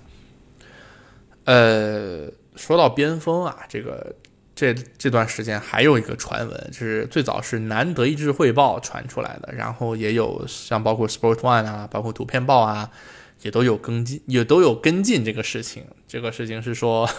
[1.46, 4.16] 呃，说到边锋啊，这个。
[4.60, 12.92] 这这段时间还有一个传闻，就是最早是南德意志汇报传出来的，然后也有像包括 Sport One 啊，包括图片报啊，
[13.42, 15.86] 也都有跟进，也都有跟进这个事情。
[16.10, 17.10] 这个事情是说，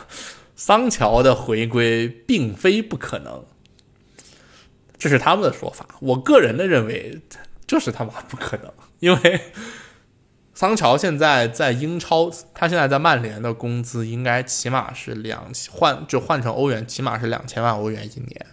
[0.54, 3.42] 桑乔的回归并非不可能，
[4.98, 5.86] 这是他们的说法。
[6.00, 7.22] 我个人的认为，
[7.66, 9.40] 就是他妈不可能，因为。
[10.60, 18.46] 桑乔现在在英超，他现在在曼联的工资应该起码是两换就换成欧元，起码是两千万欧元一年。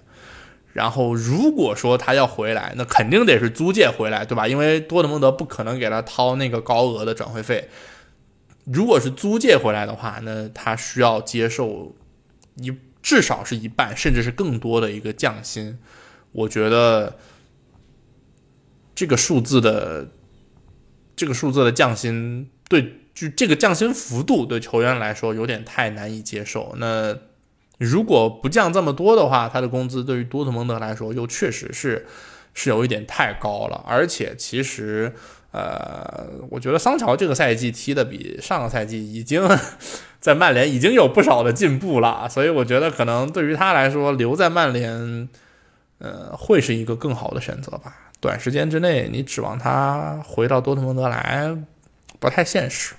[0.71, 4.47] 然后如果说他要回来，那肯定得是租借回来，对吧？
[4.47, 7.67] 因为多特蒙德不可能给他掏那个高额的转会费。
[8.63, 11.93] 如果是租借回来的话，那他需要接受
[12.55, 15.77] 一至少是一半，甚至是更多的一个降薪。
[16.31, 17.17] 我觉得
[18.95, 20.07] 这个数字的。
[21.17, 26.75] 这个数字的降薪对，就这个降薪幅度对球员来说有点太难以接受。
[26.77, 27.17] 那
[27.79, 32.07] 如果不降这么多的话，他的工资对于多特蒙德来说又确实是
[32.53, 33.83] 是有一点太高了。
[33.87, 35.13] 而且其实，
[35.51, 39.41] 呃，我觉得桑乔这个赛季踢的比上个赛季已经
[40.19, 45.29] 在曼联已经有不少的进步了，所以我觉得可能对于他来说留在曼联，
[45.99, 48.06] 呃，会是一个更好的选择吧。
[48.19, 51.55] 短时间之内，你指望他回到多特蒙德来，
[52.19, 52.95] 不太现实。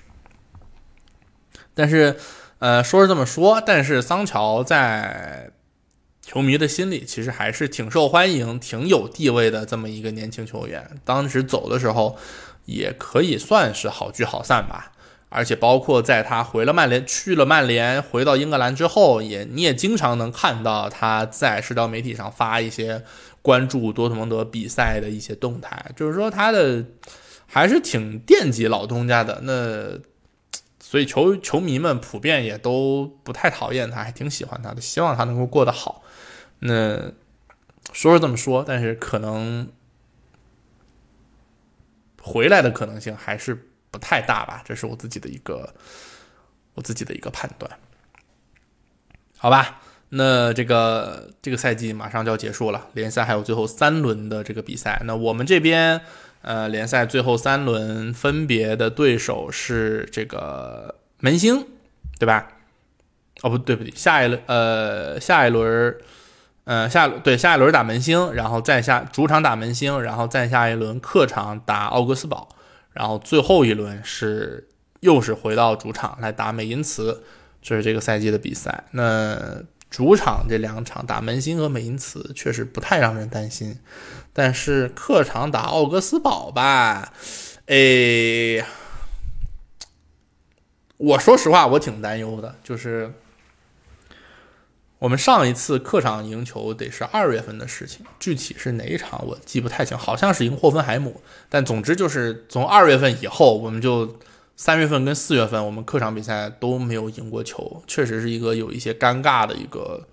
[1.73, 2.17] 但是，
[2.59, 5.51] 呃，说是这么说，但是桑乔在
[6.21, 10.89] 球迷的心里其实还是挺受欢迎、挺有地位的这么一个年轻球员。
[11.03, 12.17] 当时走的时候，
[12.65, 14.93] 也可以算是好聚好散吧。
[15.29, 23.03] 而且，包括在他回了曼联、去了曼联、回到英格兰之后，也你也经常能看到他在社交媒体上发一些。
[23.41, 26.85] 关注多特蒙德比赛的一些动态，就是说他的
[27.45, 29.39] 还是挺惦记老东家的。
[29.43, 29.99] 那
[30.79, 36.03] 所以球球迷们普遍也都不太讨厌他，还挺喜欢他的，希望他能够过得好。
[36.59, 37.11] 那
[37.93, 39.71] 说是这么说，但是可能
[42.21, 44.61] 回来的可能性还是不太大吧。
[44.65, 45.73] 这是我自己的一个
[46.73, 47.79] 我自己的一个判断，
[49.37, 49.81] 好吧。
[50.11, 54.99] 那这个这个赛季马上就要结束了，联赛还有最后三轮的这个比赛。
[55.05, 56.01] 那我们这边，
[56.41, 61.63] 呃，联赛最后三轮分别的对手是这个门兴，
[62.17, 62.47] 对吧？
[63.43, 65.95] 哦，不对，不对，下一轮，呃，下一轮，
[66.63, 72.49] 呃，下对下一轮打门兴，然后再下主场打门兴，然后再下一轮客场打奥格斯堡，
[72.93, 74.67] 然后最后一轮是
[75.01, 77.21] 又是回到主场来打美因茨，
[77.61, 78.85] 这是这个赛季的比赛。
[78.93, 79.61] 那。
[79.89, 83.79] 主场这两场打门兴和美因茨确实不太让人担心，
[84.31, 87.11] 但是客场打奥格斯堡吧，
[87.65, 88.63] 哎，
[90.97, 92.55] 我说实话我挺担忧的。
[92.63, 93.13] 就是
[94.99, 101.21] 我们上一次客场赢球得是二月份的事情，具体是哪一场我记不太清，好像是赢霍芬海姆。
[101.49, 104.19] 但总之就是从二月份以后，我们就。
[104.59, 110.05] 三月份跟四月份，我们客场比赛都没有赢过球，确实是一个有一些尴尬的一个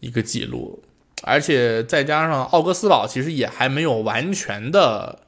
[0.00, 0.82] 一个记录，
[1.22, 5.20] 而且再加上奥格斯堡其实也还没有完全的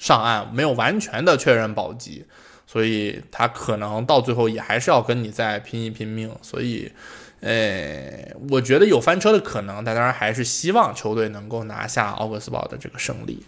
[0.00, 2.26] 上岸，没有完全的确认保级，
[2.66, 6.34] 所以他可能到最后也还是要跟你再拼一拼命。
[6.42, 6.90] 所以，
[7.38, 13.46] 呃，我觉得有翻车的可能，但当然还是希望球队能够拿下奥格斯堡的这个胜利。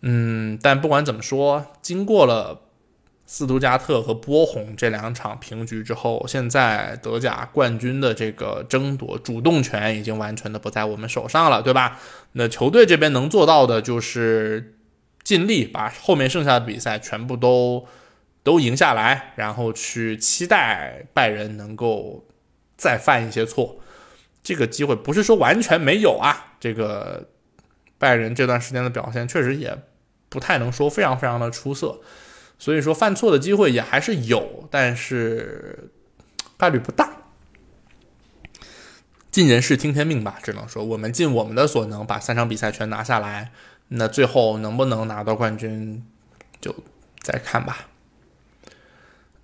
[0.00, 2.62] 嗯，但不管怎么说，经过了。
[3.30, 12.00] 斯图加特和波鸿这两场平局之后，现在德甲冠军的这个争夺主动权已经完全的不在我们手上了，对吧？
[12.32, 14.78] 那球队这边能做到的就是
[15.22, 17.86] 尽力把后面剩下的比赛全部都
[18.42, 22.26] 都赢下来，然后去期待拜仁能够
[22.78, 23.76] 再犯一些错。
[24.42, 27.28] 这个机会不是说完全没有啊，这个
[27.98, 29.76] 拜仁这段时间的表现确实也
[30.30, 32.00] 不太能说非常非常的出色，
[32.58, 35.90] 所以说犯错的机会也还是有，但是
[36.56, 37.10] 概率不大。
[39.30, 43.52] 尽人事听天命吧，只能说我们尽我们的所能把三场比赛全拿下来。
[43.88, 46.04] 那最后能不能拿到冠军，
[46.60, 46.74] 就
[47.22, 47.88] 再看吧。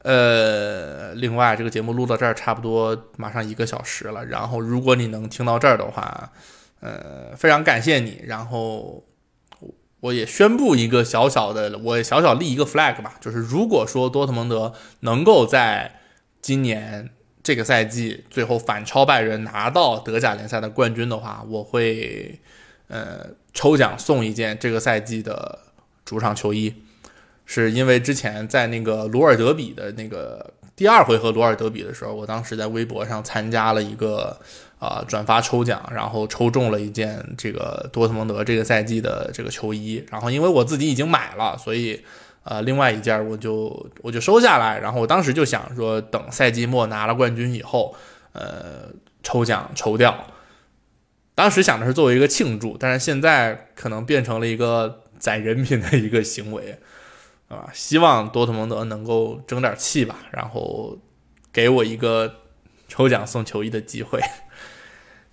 [0.00, 6.30] 呃，另外这个节目录到这儿差不多马上一个小时了，然后如果你能听到这儿的话，
[6.80, 8.20] 呃，非常感谢你。
[8.26, 9.02] 然后
[10.04, 15.98] 我也宣布一个小小的，我小小立一个 flag 吧，就是如果说多特蒙德能够在
[16.42, 17.08] 今年
[17.42, 22.38] 这个赛季最后反超拜仁拿到德甲联赛的冠军的话，我会
[22.88, 25.60] 呃抽奖送一件这个赛季的
[26.04, 26.74] 主场球衣。
[27.46, 34.38] 是因为之前在那个罗尔德比的那个第二回合罗尔德比的时候，我当时在微博上参加了一个
[34.78, 40.04] 啊转发抽奖，然后抽中了一件这个多特蒙德这个赛季的这个球衣。
[40.10, 42.04] 然后因为我自己已经买了，所以
[42.42, 44.78] 呃另外一件我就我就收下来。
[44.78, 47.94] 然后我当时就想说，等赛季末拿了冠军以后，
[48.32, 48.88] 呃
[49.22, 50.26] 抽奖抽掉。
[51.34, 56.78] 当时想的是作为一个庆祝，但是现在可能变成了一个宰人品的一个行为。
[57.46, 60.96] 啊，希望多特蒙德能够争点气吧，然后
[61.52, 62.36] 给我一个
[62.88, 64.18] 抽奖送球衣的机会。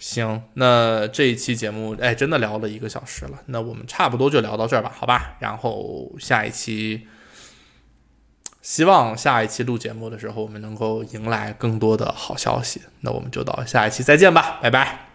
[0.01, 5.37] 行，那这一期节目，哎，真的聊了一个小时了，那我们差不多就聊到这儿吧，好吧？
[5.39, 7.07] 然后下一期，
[8.63, 12.81] 希望下一期录节目的时候，我们能够迎来更多的好消息。
[13.01, 15.10] 那我们就到下一期再见吧，拜拜。